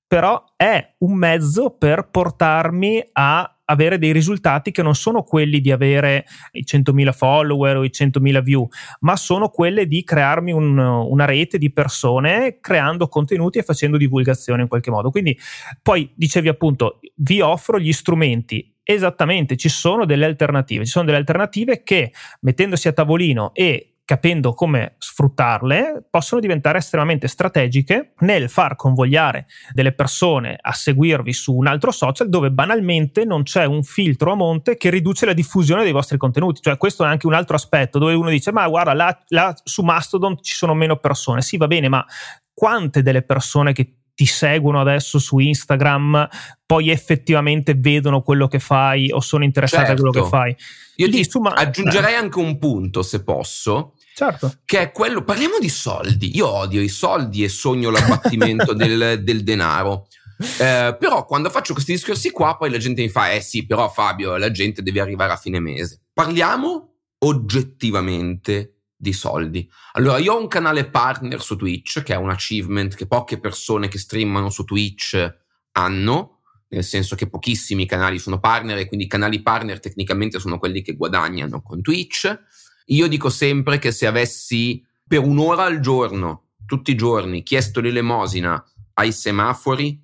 però 0.07 0.43
è 0.57 0.95
un 0.99 1.15
mezzo 1.15 1.71
per 1.71 2.09
portarmi 2.11 3.03
a 3.13 3.57
avere 3.67 3.99
dei 3.99 4.13
risultati 4.13 4.71
che 4.71 4.83
non 4.83 4.95
sono 4.95 5.23
quelli 5.23 5.61
di 5.61 5.73
avere 5.73 6.25
i 6.53 6.65
100.000 6.65 7.13
follower 7.13 7.79
o 7.79 7.85
i 7.85 7.91
100.000 7.93 8.43
view, 8.43 8.69
ma 9.01 9.17
sono 9.17 9.49
quelle 9.49 9.87
di 9.87 10.05
crearmi 10.05 10.53
un, 10.53 10.79
una 10.79 11.25
rete 11.25 11.59
di 11.59 11.73
persone 11.73 12.59
creando 12.61 13.09
contenuti 13.09 13.59
e 13.59 13.63
facendo 13.63 13.97
divulgazione 13.97 14.63
in 14.63 14.69
qualche 14.69 14.91
modo. 14.91 15.11
Quindi 15.11 15.37
poi 15.83 16.13
dicevi 16.15 16.49
appunto, 16.49 17.01
vi 17.17 17.41
offro 17.41 17.79
gli 17.79 17.93
strumenti 17.93 18.76
Esattamente, 18.89 19.57
ci 19.57 19.69
sono 19.69 20.05
delle 20.05 20.27
alternative, 20.27 20.85
ci 20.85 20.93
sono 20.93 21.07
delle 21.07 21.17
alternative 21.17 21.83
che 21.83 22.13
mettendosi 22.43 22.87
a 22.87 22.93
tavolino 22.93 23.51
e 23.53 23.97
capendo 24.05 24.55
come 24.55 24.95
sfruttarle, 24.99 26.07
possono 26.09 26.41
diventare 26.41 26.79
estremamente 26.79 27.27
strategiche 27.27 28.13
nel 28.21 28.49
far 28.49 28.77
convogliare 28.77 29.47
delle 29.73 29.91
persone 29.91 30.57
a 30.61 30.73
seguirvi 30.73 31.33
su 31.33 31.53
un 31.53 31.67
altro 31.67 31.91
social 31.91 32.29
dove 32.29 32.53
banalmente 32.53 33.25
non 33.25 33.43
c'è 33.43 33.65
un 33.65 33.83
filtro 33.83 34.31
a 34.31 34.37
monte 34.37 34.77
che 34.77 34.91
riduce 34.91 35.27
la 35.27 35.33
diffusione 35.33 35.83
dei 35.83 35.91
vostri 35.91 36.17
contenuti. 36.17 36.61
Cioè, 36.63 36.77
questo 36.77 37.03
è 37.03 37.09
anche 37.09 37.27
un 37.27 37.35
altro 37.35 37.57
aspetto 37.57 37.99
dove 37.99 38.15
uno 38.15 38.31
dice: 38.31 38.53
Ma 38.53 38.69
guarda, 38.69 38.95
là, 38.95 39.25
là 39.31 39.53
su 39.65 39.83
Mastodon 39.83 40.41
ci 40.41 40.55
sono 40.55 40.75
meno 40.75 40.99
persone. 40.99 41.43
Sì, 41.43 41.57
va 41.57 41.67
bene, 41.67 41.89
ma 41.89 42.07
quante 42.55 43.03
delle 43.03 43.23
persone 43.23 43.73
che 43.73 43.97
ti 44.17 44.25
seguono 44.25 44.81
adesso 44.81 45.19
su 45.19 45.39
Instagram, 45.39 46.27
poi 46.65 46.91
effettivamente 46.91 47.75
vedono 47.75 48.23
quello 48.23 48.49
che 48.49 48.59
fai 48.59 49.11
o 49.13 49.21
sono 49.21 49.45
interessati 49.45 49.89
certo. 49.89 50.01
a 50.01 50.11
quello 50.11 50.25
che 50.25 50.29
fai. 50.29 50.57
Io 50.97 51.07
Lì, 51.07 51.19
insomma, 51.19 51.53
aggiungerei 51.53 52.15
eh. 52.15 52.17
anche 52.17 52.39
un 52.39 52.59
punto, 52.59 53.03
se 53.03 53.23
posso. 53.23 53.93
Certo. 54.15 54.55
Che 54.65 54.81
è 54.81 54.93
quello, 54.93 55.23
parliamo 55.23 55.59
di 55.61 55.69
soldi. 55.69 56.35
Io 56.35 56.49
odio 56.49 56.81
i 56.81 56.89
soldi 56.89 57.45
e 57.45 57.51
sogno 57.51 57.91
l'abbattimento 57.91 58.73
del, 58.75 59.23
del, 59.23 59.45
denaro. 59.45 60.09
Eh, 60.39 60.97
però 60.99 61.27
quando 61.27 61.51
faccio 61.51 61.75
questi 61.75 61.93
discorsi 61.93 62.31
qua, 62.31 62.57
poi 62.57 62.71
la 62.71 62.79
gente 62.79 63.03
mi 63.03 63.11
fa: 63.11 63.31
Eh 63.31 63.43
sì, 63.43 63.67
però 63.67 63.91
Fabio, 63.91 64.39
la 64.39 64.51
gente 64.51 64.83
deve 64.83 65.01
arrivare 65.01 65.35
a 65.35 65.37
fine 65.37 65.61
mese. 65.61 66.01
Parliamo 66.15 66.95
oggettivamente 67.19 68.76
di 68.97 69.13
soldi. 69.13 69.69
Allora, 69.93 70.19
io 70.19 70.35
ho 70.35 70.41
un 70.41 70.49
canale 70.49 70.89
partner 70.89 71.41
su 71.43 71.57
Twitch, 71.57 72.03
che 72.03 72.15
è 72.15 72.17
un 72.17 72.31
achievement 72.31 72.95
che 72.95 73.07
poche 73.07 73.39
persone 73.39 73.89
che 73.89 73.99
streamano 73.99 74.51
su 74.51 74.65
Twitch 74.65 75.35
hanno, 75.73 76.41
nel 76.69 76.85
senso 76.85 77.15
che 77.15 77.29
pochissimi 77.29 77.87
canali 77.87 78.19
sono 78.19 78.41
partner 78.41 78.79
e 78.79 78.87
quindi 78.87 79.07
i 79.07 79.09
canali 79.09 79.43
partner 79.43 79.79
tecnicamente 79.79 80.39
sono 80.39 80.59
quelli 80.59 80.83
che 80.83 80.95
guadagnano 80.95 81.63
con 81.63 81.83
Twitch. 81.83 82.45
Io 82.87 83.07
dico 83.07 83.29
sempre 83.29 83.79
che 83.79 83.93
se 83.93 84.07
avessi 84.07 84.85
per 85.07 85.21
un'ora 85.21 85.65
al 85.65 85.81
giorno, 85.81 86.51
tutti 86.65 86.91
i 86.91 86.97
giorni, 86.97 87.43
chiesto 87.43 87.81
l'elemosina 87.81 88.65
ai 88.95 89.13
semafori, 89.13 90.03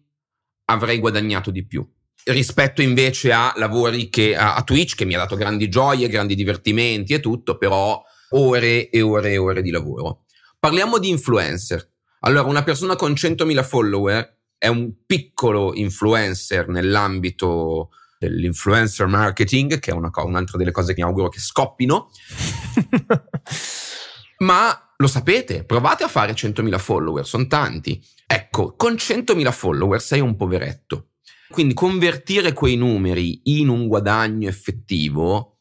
avrei 0.66 0.98
guadagnato 0.98 1.50
di 1.50 1.64
più 1.66 1.87
rispetto 2.24 2.83
invece 2.83 3.33
a 3.33 3.52
lavori 3.57 4.09
che 4.09 4.37
a, 4.37 4.55
a 4.55 4.62
Twitch 4.62 4.94
che 4.94 5.05
mi 5.05 5.14
ha 5.14 5.18
dato 5.18 5.37
grandi 5.37 5.68
gioie, 5.68 6.09
grandi 6.09 6.35
divertimenti 6.35 7.14
e 7.14 7.20
tutto, 7.20 7.57
però 7.57 8.02
ore 8.33 8.90
e 8.90 9.01
ore 9.01 9.33
e 9.33 9.38
ore 9.38 9.62
di 9.62 9.71
lavoro. 9.71 10.25
Parliamo 10.59 10.99
di 10.99 11.09
influencer. 11.09 11.88
Allora, 12.21 12.49
una 12.49 12.62
persona 12.62 12.97
con 12.97 13.12
100.000 13.12 13.64
follower 13.64 14.38
è 14.57 14.68
un 14.68 14.92
piccolo 15.05 15.75
influencer 15.75 16.68
nell'ambito 16.68 17.90
dell'influencer 18.18 19.07
marketing, 19.07 19.81
che 19.81 19.90
è 19.90 19.95
una, 19.95 20.11
un'altra 20.14 20.57
delle 20.57 20.71
cose 20.71 20.95
che 20.95 21.03
mi 21.03 21.09
auguro 21.09 21.29
che 21.29 21.40
scoppino. 21.40 22.11
Ma 24.38 24.95
lo 24.97 25.07
sapete, 25.09 25.64
provate 25.64 26.05
a 26.05 26.09
fare 26.09 26.33
100.000 26.33 26.79
follower, 26.79 27.27
sono 27.27 27.49
tanti. 27.49 28.01
Ecco, 28.25 28.75
con 28.77 28.95
100.000 28.95 29.51
follower 29.51 30.01
sei 30.01 30.21
un 30.21 30.37
poveretto. 30.37 31.09
Quindi 31.51 31.75
convertire 31.75 32.53
quei 32.53 32.77
numeri 32.77 33.40
in 33.45 33.68
un 33.68 33.88
guadagno 33.88 34.49
effettivo 34.49 35.52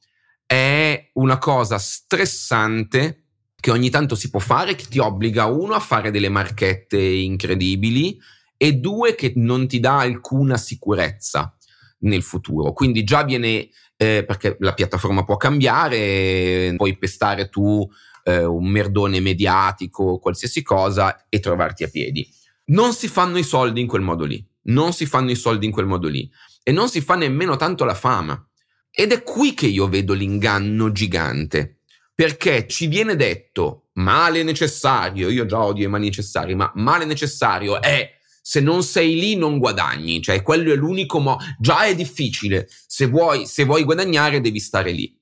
è 0.52 1.12
una 1.14 1.38
cosa 1.38 1.78
stressante 1.78 3.28
che 3.58 3.72
ogni 3.72 3.90
tanto 3.90 4.16
si 4.16 4.30
può 4.30 4.42
fare, 4.42 4.76
che 4.76 4.84
ti 4.90 5.00
obbliga 5.00 5.46
uno 5.46 5.76
a 5.76 5.80
fare 5.80 6.12
delle 6.12 6.28
marchette 6.28 7.00
incredibili 7.00 8.20
e 8.58 8.74
due 8.74 9.16
che 9.16 9.32
non 9.38 9.66
ti 9.70 9.80
dà 9.80 10.00
alcuna 10.00 10.58
sicurezza 10.58 11.56
nel 12.00 12.22
futuro. 12.22 12.74
Quindi 12.74 13.06
già 13.06 13.24
viene, 13.24 13.70
eh, 13.96 14.26
perché 14.28 14.58
la 14.60 14.74
piattaforma 14.74 15.24
può 15.24 15.38
cambiare, 15.38 16.74
puoi 16.76 16.98
pestare 16.98 17.48
tu 17.48 17.90
eh, 18.26 18.44
un 18.44 18.68
merdone 18.68 19.22
mediatico, 19.22 20.20
qualsiasi 20.20 20.64
cosa 20.64 21.28
e 21.30 21.40
trovarti 21.40 21.86
a 21.86 21.88
piedi. 21.88 22.28
Non 22.66 22.92
si 22.92 23.08
fanno 23.08 23.38
i 23.38 23.44
soldi 23.44 23.80
in 23.80 23.88
quel 23.88 24.02
modo 24.02 24.26
lì, 24.26 24.46
non 24.64 24.92
si 24.92 25.06
fanno 25.06 25.32
i 25.32 25.36
soldi 25.36 25.66
in 25.66 25.72
quel 25.72 25.86
modo 25.86 26.10
lì 26.10 26.30
e 26.62 26.74
non 26.74 26.90
si 26.90 27.00
fa 27.00 27.16
nemmeno 27.16 27.56
tanto 27.56 27.86
la 27.86 27.96
fama. 27.96 28.46
Ed 28.92 29.14
è 29.14 29.24
qui 29.24 29.54
che 29.54 29.68
io 29.68 29.88
vedo 29.88 30.14
l'inganno 30.14 30.92
gigante, 30.92 31.80
perché 32.14 32.68
ci 32.68 32.88
viene 32.88 33.16
detto 33.16 33.90
male 33.94 34.44
necessario, 34.44 35.30
io 35.30 35.46
già 35.46 35.60
odio 35.60 35.88
i 35.88 35.90
mali 35.90 36.06
necessari, 36.06 36.56
ma 36.56 36.72
male 36.76 37.06
necessario 37.06 37.82
è 37.82 38.18
se 38.42 38.60
non 38.60 38.84
sei 38.84 39.16
lì 39.16 39.36
non 39.36 39.60
guadagni, 39.60 40.22
cioè 40.22 40.42
quello 40.42 40.74
è 40.74 40.76
l'unico 40.76 41.20
modo, 41.20 41.44
già 41.60 41.86
è 41.86 41.96
difficile, 41.96 42.68
se 42.86 43.06
vuoi, 43.06 43.46
se 43.46 43.64
vuoi 43.64 43.84
guadagnare 43.84 44.42
devi 44.42 44.60
stare 44.60 44.92
lì. 44.92 45.18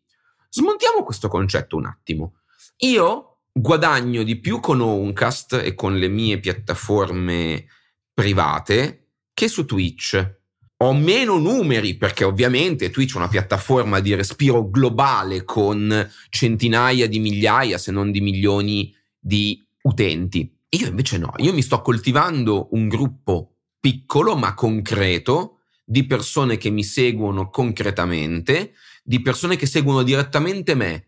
Smontiamo 0.49 1.03
questo 1.03 1.27
concetto 1.27 1.75
un 1.75 1.85
attimo. 1.85 2.39
Io 2.77 3.41
guadagno 3.51 4.23
di 4.23 4.39
più 4.39 4.59
con 4.59 4.81
Oncast 4.81 5.53
e 5.53 5.75
con 5.75 5.97
le 5.97 6.07
mie 6.07 6.39
piattaforme 6.39 7.65
private 8.13 9.09
che 9.33 9.47
su 9.47 9.65
Twitch 9.65 10.38
ho 10.81 10.93
meno 10.93 11.37
numeri 11.37 11.97
perché 11.97 12.23
ovviamente 12.23 12.89
Twitch 12.89 13.13
è 13.13 13.17
una 13.17 13.27
piattaforma 13.27 13.99
di 13.99 14.15
respiro 14.15 14.69
globale 14.69 15.43
con 15.43 16.09
centinaia 16.29 17.05
di 17.07 17.19
migliaia, 17.19 17.77
se 17.77 17.91
non 17.91 18.11
di 18.11 18.21
milioni 18.21 18.95
di 19.19 19.61
utenti. 19.81 20.49
Io 20.69 20.87
invece 20.87 21.17
no, 21.17 21.33
io 21.37 21.53
mi 21.53 21.61
sto 21.61 21.81
coltivando 21.81 22.69
un 22.71 22.87
gruppo 22.87 23.55
piccolo 23.79 24.37
ma 24.37 24.53
concreto 24.53 25.59
di 25.83 26.05
persone 26.05 26.57
che 26.57 26.69
mi 26.69 26.83
seguono 26.83 27.49
concretamente, 27.49 28.73
di 29.03 29.21
persone 29.21 29.57
che 29.57 29.65
seguono 29.65 30.03
direttamente 30.03 30.75
me, 30.75 31.07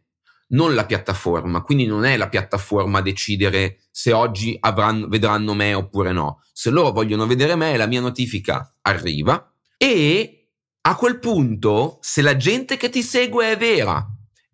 non 0.49 0.73
la 0.73 0.85
piattaforma. 0.85 1.61
Quindi 1.61 1.85
non 1.85 2.03
è 2.03 2.17
la 2.17 2.27
piattaforma 2.27 2.97
a 2.97 3.03
decidere 3.03 3.77
se 3.89 4.11
oggi 4.11 4.57
avranno, 4.59 5.07
vedranno 5.07 5.53
me 5.53 5.73
oppure 5.73 6.11
no. 6.11 6.41
Se 6.51 6.69
loro 6.69 6.91
vogliono 6.91 7.25
vedere 7.25 7.55
me, 7.55 7.77
la 7.77 7.87
mia 7.87 8.01
notifica 8.01 8.75
arriva 8.81 9.45
e 9.83 10.47
a 10.81 10.95
quel 10.95 11.17
punto, 11.17 11.97
se 12.01 12.21
la 12.21 12.37
gente 12.37 12.77
che 12.77 12.89
ti 12.89 13.01
segue 13.01 13.51
è 13.51 13.57
vera 13.57 14.05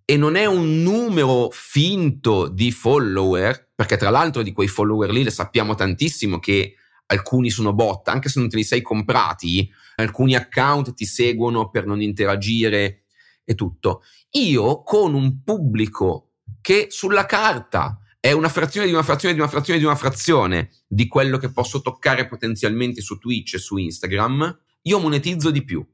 e 0.06 0.16
non 0.16 0.38
è 0.38 0.46
un 0.46 0.84
numero 0.84 1.50
finto 1.52 2.48
di 2.48 2.72
follower, 2.72 3.72
perché 3.76 3.98
tra 3.98 4.10
l'altro 4.10 4.42
di 4.42 4.54
quei 4.54 4.70
follower 4.70 5.12
lì 5.12 5.26
le 5.26 5.30
sappiamo 5.30 5.76
tantissimo 5.76 6.40
che 6.40 6.76
alcuni 7.08 7.50
sono 7.50 7.74
bot, 7.74 8.08
anche 8.08 8.30
se 8.30 8.40
non 8.40 8.48
te 8.48 8.56
li 8.56 8.64
sei 8.64 8.82
comprati, 8.82 9.70
alcuni 9.98 10.34
account 10.34 10.94
ti 10.94 11.04
seguono 11.04 11.70
per 11.70 11.86
non 11.86 12.02
interagire 12.02 13.04
e 13.44 13.54
tutto. 13.54 14.04
Io 14.32 14.82
con 14.84 15.14
un 15.14 15.44
pubblico 15.44 16.36
che 16.62 16.88
sulla 16.90 17.26
carta 17.26 18.00
è 18.18 18.32
una 18.32 18.48
frazione 18.48 18.88
di 18.88 18.94
una 18.94 19.04
frazione 19.04 19.34
di 19.34 19.42
una 19.42 19.50
frazione 19.50 19.78
di 19.78 19.86
una 19.86 19.96
frazione 19.96 20.70
di 20.88 21.06
quello 21.10 21.38
che 21.38 21.52
posso 21.52 21.82
toccare 21.82 22.28
potenzialmente 22.28 23.02
su 23.02 23.18
Twitch 23.18 23.56
e 23.56 23.60
su 23.60 23.76
Instagram, 23.76 24.60
io 24.88 25.00
monetizzo 25.00 25.52
di 25.52 25.64
più 25.64 25.86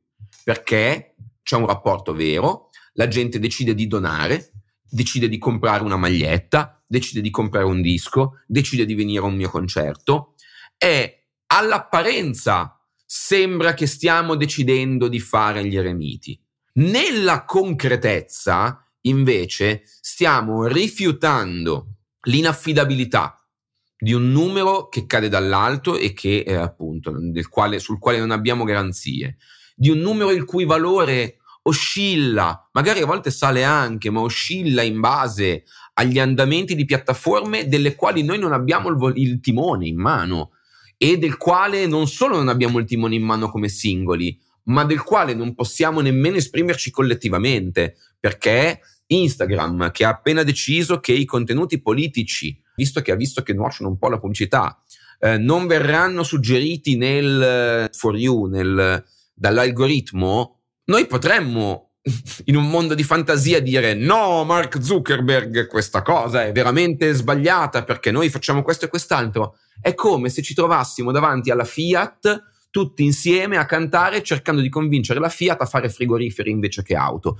perché 0.43 1.15
c'è 1.41 1.55
un 1.55 1.65
rapporto 1.65 2.13
vero, 2.13 2.69
la 2.93 3.07
gente 3.07 3.39
decide 3.39 3.73
di 3.73 3.87
donare, 3.87 4.51
decide 4.89 5.27
di 5.27 5.37
comprare 5.37 5.83
una 5.83 5.97
maglietta, 5.97 6.81
decide 6.85 7.21
di 7.21 7.31
comprare 7.31 7.65
un 7.65 7.81
disco, 7.81 8.39
decide 8.45 8.85
di 8.85 8.93
venire 8.93 9.23
a 9.23 9.27
un 9.27 9.35
mio 9.35 9.49
concerto 9.49 10.35
e 10.77 11.29
all'apparenza 11.47 12.79
sembra 13.05 13.73
che 13.73 13.87
stiamo 13.87 14.35
decidendo 14.35 15.07
di 15.07 15.19
fare 15.19 15.65
gli 15.65 15.75
eremiti. 15.75 16.39
Nella 16.75 17.45
concretezza, 17.45 18.87
invece, 19.01 19.83
stiamo 19.85 20.65
rifiutando 20.65 21.97
l'inaffidabilità 22.21 23.42
di 23.97 24.13
un 24.13 24.31
numero 24.31 24.89
che 24.89 25.05
cade 25.05 25.29
dall'alto 25.29 25.97
e 25.97 26.13
che, 26.13 26.43
eh, 26.45 26.55
appunto, 26.55 27.13
quale, 27.49 27.79
sul 27.79 27.99
quale 27.99 28.19
non 28.19 28.31
abbiamo 28.31 28.63
garanzie 28.63 29.37
di 29.75 29.89
un 29.89 29.99
numero 29.99 30.31
il 30.31 30.45
cui 30.45 30.65
valore 30.65 31.37
oscilla, 31.63 32.69
magari 32.73 33.01
a 33.01 33.05
volte 33.05 33.31
sale 33.31 33.63
anche, 33.63 34.09
ma 34.09 34.21
oscilla 34.21 34.81
in 34.81 34.99
base 34.99 35.63
agli 35.93 36.19
andamenti 36.19 36.75
di 36.75 36.85
piattaforme 36.85 37.67
delle 37.67 37.95
quali 37.95 38.23
noi 38.23 38.39
non 38.39 38.51
abbiamo 38.51 38.89
il, 38.89 39.13
il 39.15 39.39
timone 39.39 39.87
in 39.87 39.97
mano 39.97 40.51
e 40.97 41.17
del 41.17 41.37
quale 41.37 41.85
non 41.87 42.07
solo 42.07 42.35
non 42.35 42.49
abbiamo 42.49 42.79
il 42.79 42.85
timone 42.85 43.15
in 43.15 43.23
mano 43.23 43.49
come 43.49 43.69
singoli, 43.69 44.37
ma 44.65 44.83
del 44.85 45.03
quale 45.03 45.33
non 45.33 45.53
possiamo 45.53 46.01
nemmeno 46.01 46.37
esprimerci 46.37 46.91
collettivamente, 46.91 47.95
perché 48.19 48.79
Instagram, 49.07 49.91
che 49.91 50.05
ha 50.05 50.09
appena 50.09 50.43
deciso 50.43 50.99
che 50.99 51.11
i 51.11 51.25
contenuti 51.25 51.81
politici, 51.81 52.57
visto 52.75 53.01
che 53.01 53.11
ha 53.11 53.15
visto 53.15 53.43
che 53.43 53.53
nuociono 53.53 53.89
un 53.89 53.97
po' 53.97 54.09
la 54.09 54.19
pubblicità, 54.19 54.81
eh, 55.19 55.37
non 55.37 55.67
verranno 55.67 56.23
suggeriti 56.23 56.97
nel 56.97 57.89
for 57.93 58.15
you, 58.15 58.47
nel, 58.47 59.03
dall'algoritmo, 59.33 60.59
noi 60.85 61.07
potremmo 61.07 61.91
in 62.45 62.57
un 62.57 62.69
mondo 62.69 62.93
di 62.93 63.03
fantasia 63.03 63.61
dire 63.61 63.93
no 63.93 64.43
Mark 64.43 64.83
Zuckerberg 64.83 65.67
questa 65.67 66.01
cosa 66.01 66.43
è 66.43 66.51
veramente 66.51 67.13
sbagliata 67.13 67.83
perché 67.83 68.11
noi 68.11 68.29
facciamo 68.29 68.61
questo 68.61 68.85
e 68.85 68.89
quest'altro 68.89 69.55
è 69.79 69.93
come 69.93 70.27
se 70.27 70.41
ci 70.41 70.53
trovassimo 70.53 71.11
davanti 71.11 71.49
alla 71.49 71.63
Fiat 71.63 72.51
tutti 72.69 73.03
insieme 73.03 73.57
a 73.57 73.65
cantare 73.65 74.23
cercando 74.23 74.59
di 74.59 74.67
convincere 74.67 75.19
la 75.19 75.29
Fiat 75.29 75.61
a 75.61 75.65
fare 75.65 75.89
frigoriferi 75.89 76.49
invece 76.49 76.81
che 76.81 76.95
auto. 76.95 77.37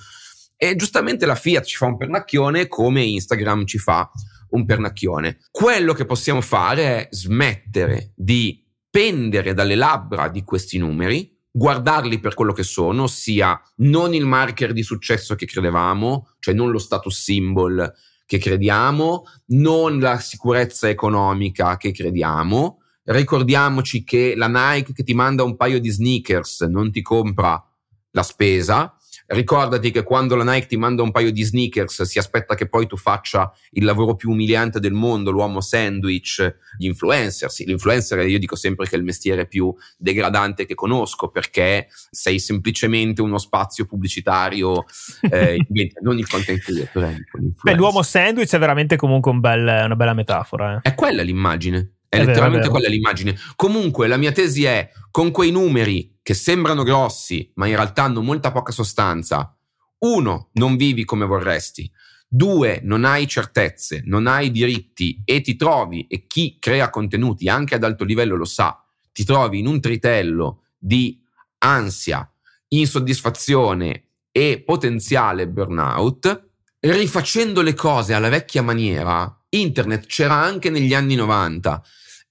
E 0.56 0.76
giustamente 0.76 1.26
la 1.26 1.34
Fiat 1.34 1.66
ci 1.66 1.76
fa 1.76 1.88
un 1.88 1.98
pernacchione 1.98 2.68
come 2.68 3.04
Instagram 3.04 3.66
ci 3.66 3.80
fa 3.80 4.10
un 4.54 4.66
pernacchione 4.66 5.40
quello 5.52 5.94
che 5.94 6.06
possiamo 6.06 6.42
fare 6.42 6.84
è 6.84 7.08
smettere 7.12 8.12
di 8.16 8.66
pendere 8.90 9.54
dalle 9.54 9.76
labbra 9.76 10.28
di 10.30 10.44
questi 10.44 10.78
numeri 10.78 11.34
guardarli 11.56 12.20
per 12.20 12.34
quello 12.34 12.52
che 12.52 12.64
sono, 12.64 13.04
ossia 13.04 13.62
non 13.78 14.16
il 14.16 14.26
marker 14.26 14.74
di 14.74 14.82
successo 14.82 15.36
che 15.36 15.46
credevamo, 15.46 16.30
cioè 16.40 16.56
non 16.56 16.72
lo 16.72 16.80
status 16.80 17.22
symbol 17.22 17.94
che 18.26 18.40
crediamo, 18.40 19.26
non 19.48 20.00
la 20.00 20.18
sicurezza 20.18 20.90
economica 20.90 21.78
che 21.78 21.92
crediamo. 21.92 22.80
Ricordiamoci 23.04 24.04
che 24.04 24.34
la 24.36 24.48
Nike 24.48 24.94
che 24.94 25.04
ti 25.04 25.14
manda 25.14 25.44
un 25.44 25.56
paio 25.56 25.80
di 25.80 25.90
sneakers 25.90 26.62
non 26.62 26.92
ti 26.92 27.04
compra 27.04 27.64
la 28.12 28.24
spesa, 28.24 28.98
Ricordati 29.26 29.92
che 29.92 30.04
quando 30.04 30.36
la 30.36 30.44
Nike 30.44 30.68
ti 30.68 30.78
manda 30.78 31.02
un 31.02 31.12
paio 31.12 31.32
di 31.32 31.44
sneakers 31.44 32.04
si 32.04 32.20
aspetta 32.20 32.56
che 32.56 32.68
poi 32.68 32.88
tu 32.88 32.98
faccia 32.98 33.52
il 33.72 33.86
lavoro 33.86 34.16
più 34.16 34.30
umiliante 34.32 34.80
del 34.80 34.94
mondo, 34.94 35.32
l'uomo 35.32 35.62
sandwich, 35.62 36.56
gli 36.78 36.86
influencer. 36.86 37.50
Sì, 37.50 37.66
l'influencer 37.66 38.20
io 38.28 38.40
dico 38.40 38.56
sempre 38.56 38.88
che 38.88 38.96
è 38.96 38.98
il 38.98 39.04
mestiere 39.04 39.48
più 39.48 39.74
degradante 39.98 40.66
che 40.66 40.76
conosco 40.76 41.30
perché 41.30 41.88
sei 42.10 42.40
semplicemente 42.40 43.22
uno 43.22 43.38
spazio 43.38 43.86
pubblicitario, 43.86 44.86
eh, 45.30 45.58
non 46.02 46.18
il 46.18 46.28
content 46.28 46.60
creator. 46.60 47.04
Eh, 47.04 47.26
Beh, 47.62 47.76
l'uomo 47.76 48.04
sandwich 48.04 48.54
è 48.54 48.60
veramente 48.60 48.96
comunque 48.98 49.32
un 49.32 49.40
bel, 49.40 49.62
una 49.86 49.96
bella 49.96 50.14
metafora. 50.14 50.78
Eh. 50.78 50.90
È 50.90 50.96
quella 50.96 51.22
l'immagine. 51.22 51.94
È, 52.14 52.18
è 52.18 52.26
letteralmente 52.26 52.68
vero, 52.68 52.70
è 52.70 52.72
quella 52.72 52.88
l'immagine. 52.88 53.38
Comunque, 53.56 54.08
la 54.08 54.18
mia 54.18 54.32
tesi 54.32 54.64
è: 54.64 54.90
con 55.12 55.32
quei 55.32 55.52
numeri 55.52 56.20
che 56.22 56.34
sembrano 56.34 56.84
grossi, 56.84 57.52
ma 57.56 57.68
in 57.68 57.76
realtà 57.76 58.04
hanno 58.04 58.22
molta 58.22 58.52
poca 58.52 58.72
sostanza, 58.72 59.56
uno, 60.00 60.50
non 60.54 60.76
vivi 60.76 61.06
come 61.06 61.26
vorresti. 61.26 61.92
Due, 62.28 62.80
non 62.84 63.06
hai 63.06 63.28
certezze, 63.28 64.02
non 64.06 64.26
hai 64.26 64.50
diritti 64.50 65.22
e 65.24 65.42
ti 65.42 65.56
trovi, 65.56 66.08
e 66.08 66.26
chi 66.26 66.58
crea 66.60 66.90
contenuti 66.90 67.48
anche 67.48 67.76
ad 67.76 67.84
alto 67.84 68.04
livello 68.04 68.36
lo 68.36 68.46
sa, 68.46 68.84
ti 69.12 69.24
trovi 69.24 69.60
in 69.60 69.68
un 69.68 69.80
tritello 69.80 70.64
di 70.78 71.22
ansia, 71.60 72.28
insoddisfazione 72.70 74.06
e 74.32 74.64
potenziale 74.66 75.48
burnout, 75.48 76.50
rifacendo 76.80 77.62
le 77.62 77.76
cose 77.76 78.14
alla 78.14 78.30
vecchia 78.30 78.64
maniera, 78.64 79.46
internet 79.50 80.08
c'era 80.08 80.34
anche 80.34 80.70
negli 80.70 80.94
anni 80.94 81.16
90 81.16 81.84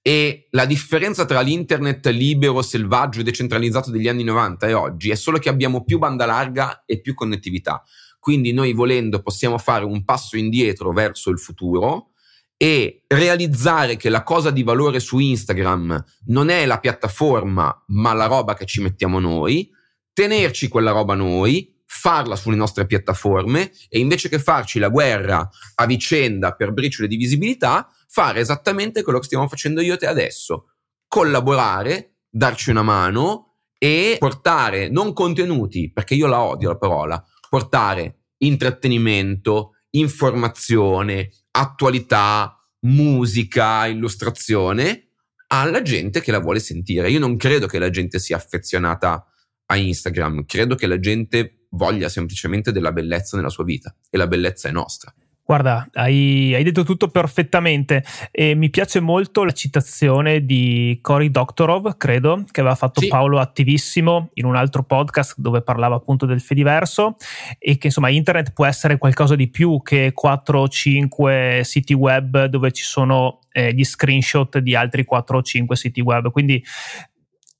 e 0.05 0.47
la 0.49 0.65
differenza 0.65 1.23
tra 1.23 1.39
l'internet 1.39 2.05
libero, 2.07 2.61
selvaggio 2.61 3.21
e 3.21 3.23
decentralizzato 3.23 3.89
degli 3.89 4.09
anni 4.09 4.25
90 4.25 4.67
e 4.67 4.73
oggi 4.73 5.09
è 5.09 5.15
solo 5.15 5.39
che 5.39 5.47
abbiamo 5.47 5.85
più 5.85 5.97
banda 5.97 6.25
larga 6.25 6.83
e 6.85 6.99
più 6.99 7.13
connettività. 7.13 7.81
Quindi 8.19 8.51
noi 8.51 8.73
volendo 8.73 9.21
possiamo 9.21 9.57
fare 9.57 9.85
un 9.85 10.03
passo 10.03 10.35
indietro 10.35 10.91
verso 10.91 11.29
il 11.29 11.39
futuro 11.39 12.09
e 12.57 13.03
realizzare 13.07 13.95
che 13.95 14.09
la 14.09 14.23
cosa 14.23 14.51
di 14.51 14.63
valore 14.63 14.99
su 14.99 15.19
Instagram 15.19 16.03
non 16.25 16.49
è 16.49 16.65
la 16.65 16.79
piattaforma, 16.79 17.83
ma 17.87 18.13
la 18.13 18.25
roba 18.25 18.55
che 18.55 18.65
ci 18.65 18.81
mettiamo 18.81 19.19
noi, 19.19 19.69
tenerci 20.11 20.67
quella 20.67 20.91
roba 20.91 21.15
noi, 21.15 21.73
farla 21.85 22.35
sulle 22.35 22.55
nostre 22.55 22.85
piattaforme 22.85 23.71
e 23.87 23.99
invece 23.99 24.27
che 24.27 24.39
farci 24.39 24.79
la 24.79 24.89
guerra 24.89 25.47
a 25.75 25.85
vicenda 25.85 26.53
per 26.53 26.73
briciole 26.73 27.07
di 27.07 27.17
visibilità, 27.17 27.87
fare 28.13 28.41
esattamente 28.41 29.01
quello 29.01 29.17
che 29.17 29.25
stiamo 29.25 29.47
facendo 29.47 29.81
io 29.81 29.95
e 29.95 29.97
te 29.97 30.05
adesso. 30.05 30.75
Collaborare, 31.07 32.17
darci 32.29 32.69
una 32.69 32.83
mano 32.83 33.55
e 33.79 34.17
portare 34.19 34.87
non 34.87 35.13
contenuti, 35.13 35.91
perché 35.91 36.13
io 36.13 36.27
la 36.27 36.39
odio 36.39 36.69
la 36.69 36.77
parola, 36.77 37.25
portare 37.49 38.25
intrattenimento, 38.37 39.77
informazione, 39.91 41.31
attualità, 41.49 42.55
musica, 42.81 43.87
illustrazione 43.87 45.07
alla 45.47 45.81
gente 45.81 46.21
che 46.21 46.31
la 46.31 46.39
vuole 46.39 46.59
sentire. 46.59 47.09
Io 47.09 47.19
non 47.19 47.35
credo 47.35 47.65
che 47.65 47.79
la 47.79 47.89
gente 47.89 48.19
sia 48.19 48.37
affezionata 48.37 49.25
a 49.65 49.75
Instagram, 49.75 50.45
credo 50.45 50.75
che 50.75 50.85
la 50.85 50.99
gente 50.99 51.65
voglia 51.71 52.09
semplicemente 52.09 52.71
della 52.71 52.91
bellezza 52.91 53.37
nella 53.37 53.49
sua 53.49 53.63
vita 53.63 53.95
e 54.11 54.17
la 54.17 54.27
bellezza 54.27 54.69
è 54.69 54.71
nostra. 54.71 55.11
Guarda, 55.53 55.87
hai, 55.93 56.51
hai, 56.55 56.63
detto 56.63 56.83
tutto 56.83 57.09
perfettamente 57.09 58.03
e 58.31 58.55
mi 58.55 58.71
piace 58.71 58.99
molto 58.99 59.43
la 59.43 59.51
citazione 59.51 60.45
di 60.45 60.97
Cory 60.99 61.29
Doctorov, 61.29 61.95
credo, 61.95 62.43
che 62.49 62.61
aveva 62.61 62.73
fatto 62.73 63.01
sì. 63.01 63.07
Paolo 63.07 63.37
attivissimo 63.37 64.29
in 64.33 64.45
un 64.45 64.55
altro 64.55 64.81
podcast 64.81 65.35
dove 65.37 65.61
parlava 65.61 65.93
appunto 65.93 66.25
del 66.25 66.41
Fediverso 66.41 67.17
e 67.59 67.77
che 67.77 67.85
insomma 67.85 68.09
internet 68.09 68.51
può 68.51 68.65
essere 68.65 68.97
qualcosa 68.97 69.35
di 69.35 69.47
più 69.47 69.79
che 69.83 70.09
4 70.15 70.59
o 70.59 70.67
5 70.67 71.61
siti 71.63 71.93
web 71.93 72.45
dove 72.45 72.71
ci 72.71 72.83
sono 72.83 73.41
eh, 73.51 73.75
gli 73.75 73.83
screenshot 73.83 74.57
di 74.57 74.75
altri 74.75 75.05
4 75.05 75.37
o 75.37 75.41
5 75.43 75.75
siti 75.75 76.01
web. 76.01 76.31
Quindi 76.31 76.65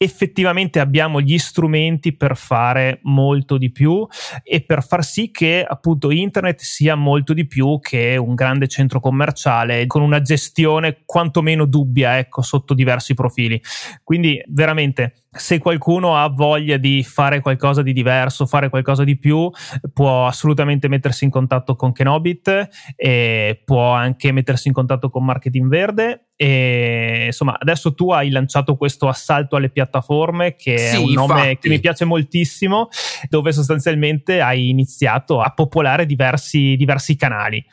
effettivamente 0.04 0.80
abbiamo 0.80 1.22
gli 1.22 1.38
strumenti 1.38 2.16
per 2.16 2.36
fare 2.36 3.00
molto 3.04 3.58
di 3.58 3.72
più 3.72 4.06
e 4.44 4.62
per 4.62 4.84
far 4.84 5.04
sì 5.04 5.32
che 5.32 5.66
appunto 5.68 6.12
internet 6.12 6.60
sia 6.62 6.96
molto 6.96 7.34
di 7.34 7.48
più 7.48 7.80
che 7.80 8.18
un 8.18 8.36
grande 8.36 8.68
centro 8.68 9.00
commerciale 9.00 9.88
con 9.88 10.02
una 10.02 10.22
gestione 10.22 11.04
quantomeno 11.06 11.66
dubbia, 11.66 12.18
ecco, 12.18 12.42
sotto 12.42 12.74
diversi 12.74 13.14
profili. 13.14 13.62
Quindi 14.04 14.42
veramente 14.48 15.24
se 15.36 15.58
qualcuno 15.58 16.16
ha 16.16 16.28
voglia 16.30 16.78
di 16.78 17.04
fare 17.04 17.42
qualcosa 17.42 17.82
di 17.82 17.92
diverso, 17.92 18.46
fare 18.46 18.70
qualcosa 18.70 19.04
di 19.04 19.18
più, 19.18 19.50
può 19.92 20.28
assolutamente 20.28 20.88
mettersi 20.88 21.24
in 21.24 21.32
contatto 21.32 21.76
con 21.76 21.92
Kenobit 21.92 22.94
e 22.96 23.62
può 23.66 23.92
anche 23.92 24.32
mettersi 24.32 24.68
in 24.68 24.74
contatto 24.74 25.10
con 25.10 25.26
Marketing 25.26 25.68
Verde. 25.68 26.28
E 26.36 27.26
insomma, 27.28 27.58
adesso 27.60 27.94
tu 27.94 28.12
hai 28.12 28.30
lanciato 28.30 28.76
questo 28.76 29.08
assalto 29.08 29.56
alle 29.56 29.70
piattaforme, 29.70 30.56
che 30.56 30.78
sì, 30.78 30.96
è 30.96 30.98
un 30.98 31.12
nome 31.12 31.34
infatti. 31.34 31.58
che 31.60 31.70
mi 31.70 31.80
piace 31.80 32.06
moltissimo, 32.06 32.90
dove 33.30 33.52
sostanzialmente 33.52 34.42
hai 34.42 34.70
iniziato 34.70 35.42
a 35.42 35.52
popolare 35.52 36.06
diversi, 36.06 36.76
diversi 36.76 37.16
canali. 37.16 37.64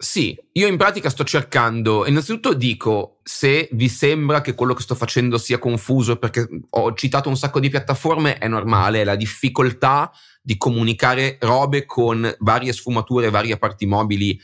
Sì, 0.00 0.38
io 0.52 0.68
in 0.68 0.76
pratica 0.76 1.10
sto 1.10 1.24
cercando, 1.24 2.06
innanzitutto 2.06 2.54
dico 2.54 3.18
se 3.24 3.68
vi 3.72 3.88
sembra 3.88 4.40
che 4.42 4.54
quello 4.54 4.72
che 4.72 4.82
sto 4.82 4.94
facendo 4.94 5.38
sia 5.38 5.58
confuso 5.58 6.18
perché 6.18 6.48
ho 6.70 6.94
citato 6.94 7.28
un 7.28 7.36
sacco 7.36 7.58
di 7.58 7.68
piattaforme, 7.68 8.38
è 8.38 8.46
normale, 8.46 9.00
è 9.00 9.04
la 9.04 9.16
difficoltà 9.16 10.12
di 10.40 10.56
comunicare 10.56 11.36
robe 11.40 11.84
con 11.84 12.32
varie 12.38 12.72
sfumature, 12.72 13.30
varie 13.30 13.58
parti 13.58 13.86
mobili 13.86 14.38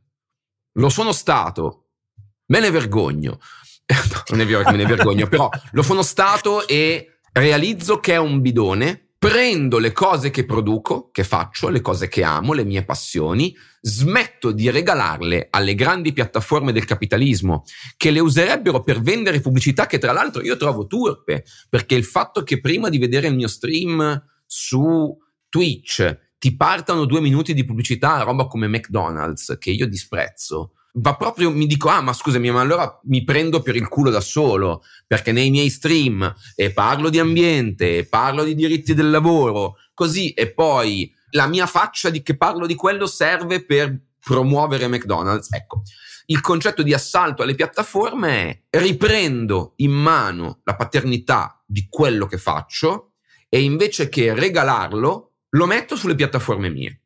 lo 0.72 0.88
sono 0.88 1.12
stato, 1.12 1.88
me 2.46 2.60
ne 2.60 2.70
vergogno. 2.70 3.38
non 4.30 4.40
è 4.40 4.46
vero 4.46 4.62
che 4.62 4.70
me 4.70 4.78
ne 4.78 4.86
vergogno, 4.86 5.26
però 5.26 5.50
lo 5.72 5.82
sono 5.82 6.02
stato 6.02 6.66
e 6.66 7.18
realizzo 7.32 7.98
che 7.98 8.14
è 8.14 8.18
un 8.18 8.40
bidone 8.40 9.03
prendo 9.24 9.78
le 9.78 9.92
cose 9.92 10.30
che 10.30 10.44
produco, 10.44 11.08
che 11.10 11.24
faccio, 11.24 11.70
le 11.70 11.80
cose 11.80 12.08
che 12.08 12.22
amo, 12.22 12.52
le 12.52 12.62
mie 12.62 12.84
passioni, 12.84 13.56
smetto 13.80 14.52
di 14.52 14.68
regalarle 14.68 15.46
alle 15.48 15.74
grandi 15.74 16.12
piattaforme 16.12 16.72
del 16.72 16.84
capitalismo 16.84 17.64
che 17.96 18.10
le 18.10 18.20
userebbero 18.20 18.82
per 18.82 19.00
vendere 19.00 19.40
pubblicità 19.40 19.86
che 19.86 19.96
tra 19.96 20.12
l'altro 20.12 20.42
io 20.42 20.58
trovo 20.58 20.86
turpe, 20.86 21.46
perché 21.70 21.94
il 21.94 22.04
fatto 22.04 22.42
che 22.42 22.60
prima 22.60 22.90
di 22.90 22.98
vedere 22.98 23.28
il 23.28 23.34
mio 23.34 23.48
stream 23.48 24.22
su 24.44 25.16
Twitch 25.48 26.18
ti 26.36 26.54
partano 26.54 27.06
due 27.06 27.22
minuti 27.22 27.54
di 27.54 27.64
pubblicità 27.64 28.20
roba 28.24 28.46
come 28.46 28.68
McDonald's, 28.68 29.56
che 29.58 29.70
io 29.70 29.88
disprezzo, 29.88 30.72
va 30.96 31.16
proprio, 31.16 31.50
mi 31.50 31.66
dico, 31.66 31.88
ah, 31.88 32.00
ma 32.00 32.12
scusami, 32.12 32.50
ma 32.50 32.60
allora 32.60 33.00
mi 33.04 33.24
prendo 33.24 33.62
per 33.62 33.76
il 33.76 33.88
culo 33.88 34.10
da 34.10 34.20
solo, 34.20 34.84
perché 35.06 35.32
nei 35.32 35.50
miei 35.50 35.70
stream 35.70 36.32
e 36.54 36.72
parlo 36.72 37.08
di 37.08 37.18
ambiente, 37.18 38.06
parlo 38.06 38.44
di 38.44 38.54
diritti 38.54 38.94
del 38.94 39.10
lavoro, 39.10 39.76
così, 39.94 40.30
e 40.32 40.52
poi 40.52 41.12
la 41.30 41.46
mia 41.46 41.66
faccia 41.66 42.10
di 42.10 42.22
che 42.22 42.36
parlo 42.36 42.66
di 42.66 42.74
quello 42.74 43.06
serve 43.06 43.64
per 43.64 43.96
promuovere 44.20 44.86
McDonald's. 44.86 45.52
Ecco, 45.52 45.82
il 46.26 46.40
concetto 46.40 46.82
di 46.82 46.94
assalto 46.94 47.42
alle 47.42 47.54
piattaforme 47.54 48.64
è 48.70 48.78
riprendo 48.78 49.74
in 49.76 49.90
mano 49.90 50.60
la 50.64 50.76
paternità 50.76 51.60
di 51.66 51.86
quello 51.90 52.26
che 52.26 52.38
faccio 52.38 53.12
e 53.48 53.62
invece 53.62 54.08
che 54.08 54.32
regalarlo, 54.32 55.32
lo 55.50 55.66
metto 55.66 55.96
sulle 55.96 56.14
piattaforme 56.14 56.70
mie 56.70 57.00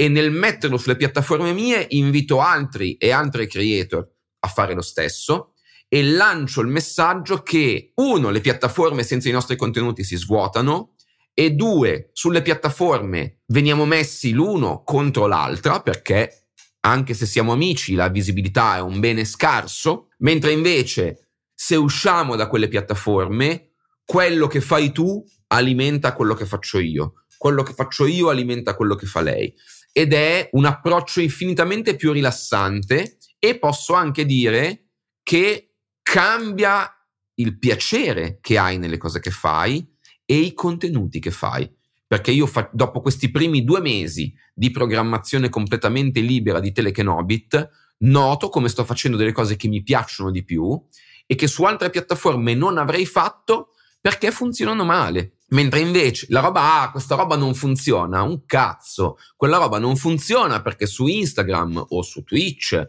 e 0.00 0.08
nel 0.08 0.30
metterlo 0.30 0.78
sulle 0.78 0.96
piattaforme 0.96 1.52
mie 1.52 1.84
invito 1.90 2.40
altri 2.40 2.94
e 2.96 3.10
altre 3.10 3.46
creator 3.46 4.08
a 4.38 4.48
fare 4.48 4.72
lo 4.72 4.80
stesso 4.80 5.52
e 5.88 6.02
lancio 6.02 6.62
il 6.62 6.68
messaggio 6.68 7.42
che 7.42 7.92
uno, 7.96 8.30
le 8.30 8.40
piattaforme 8.40 9.02
senza 9.02 9.28
i 9.28 9.32
nostri 9.32 9.56
contenuti 9.56 10.02
si 10.02 10.16
svuotano 10.16 10.94
e 11.34 11.50
due, 11.50 12.08
sulle 12.14 12.40
piattaforme 12.40 13.40
veniamo 13.48 13.84
messi 13.84 14.32
l'uno 14.32 14.84
contro 14.84 15.26
l'altra 15.26 15.82
perché 15.82 16.46
anche 16.80 17.12
se 17.12 17.26
siamo 17.26 17.52
amici 17.52 17.92
la 17.92 18.08
visibilità 18.08 18.76
è 18.76 18.80
un 18.80 19.00
bene 19.00 19.26
scarso, 19.26 20.08
mentre 20.20 20.52
invece 20.52 21.32
se 21.54 21.76
usciamo 21.76 22.36
da 22.36 22.48
quelle 22.48 22.68
piattaforme 22.68 23.72
quello 24.02 24.46
che 24.46 24.62
fai 24.62 24.92
tu 24.92 25.22
alimenta 25.48 26.14
quello 26.14 26.32
che 26.32 26.46
faccio 26.46 26.78
io, 26.78 27.24
quello 27.36 27.62
che 27.62 27.74
faccio 27.74 28.06
io 28.06 28.30
alimenta 28.30 28.74
quello 28.74 28.94
che 28.94 29.04
fa 29.04 29.20
lei 29.20 29.54
ed 29.92 30.12
è 30.12 30.48
un 30.52 30.64
approccio 30.64 31.20
infinitamente 31.20 31.96
più 31.96 32.12
rilassante 32.12 33.18
e 33.38 33.58
posso 33.58 33.94
anche 33.94 34.24
dire 34.24 34.90
che 35.22 35.74
cambia 36.02 36.92
il 37.34 37.58
piacere 37.58 38.38
che 38.40 38.58
hai 38.58 38.78
nelle 38.78 38.98
cose 38.98 39.20
che 39.20 39.30
fai 39.30 39.86
e 40.24 40.36
i 40.36 40.52
contenuti 40.54 41.18
che 41.20 41.30
fai. 41.30 41.68
Perché 42.06 42.32
io 42.32 42.46
fa- 42.46 42.68
dopo 42.72 43.00
questi 43.00 43.30
primi 43.30 43.64
due 43.64 43.80
mesi 43.80 44.34
di 44.52 44.70
programmazione 44.70 45.48
completamente 45.48 46.20
libera 46.20 46.58
di 46.58 46.72
Telekenobit, 46.72 47.70
noto 47.98 48.48
come 48.48 48.68
sto 48.68 48.84
facendo 48.84 49.16
delle 49.16 49.32
cose 49.32 49.56
che 49.56 49.68
mi 49.68 49.82
piacciono 49.82 50.30
di 50.30 50.44
più 50.44 50.80
e 51.26 51.34
che 51.36 51.46
su 51.46 51.62
altre 51.62 51.90
piattaforme 51.90 52.54
non 52.54 52.78
avrei 52.78 53.06
fatto 53.06 53.74
perché 54.00 54.32
funzionano 54.32 54.84
male. 54.84 55.36
Mentre 55.50 55.80
invece 55.80 56.26
la 56.28 56.40
roba, 56.40 56.82
ah, 56.82 56.90
questa 56.90 57.16
roba 57.16 57.36
non 57.36 57.54
funziona, 57.54 58.22
un 58.22 58.44
cazzo, 58.46 59.18
quella 59.36 59.58
roba 59.58 59.78
non 59.78 59.96
funziona 59.96 60.62
perché 60.62 60.86
su 60.86 61.06
Instagram 61.06 61.86
o 61.88 62.02
su 62.02 62.22
Twitch 62.22 62.88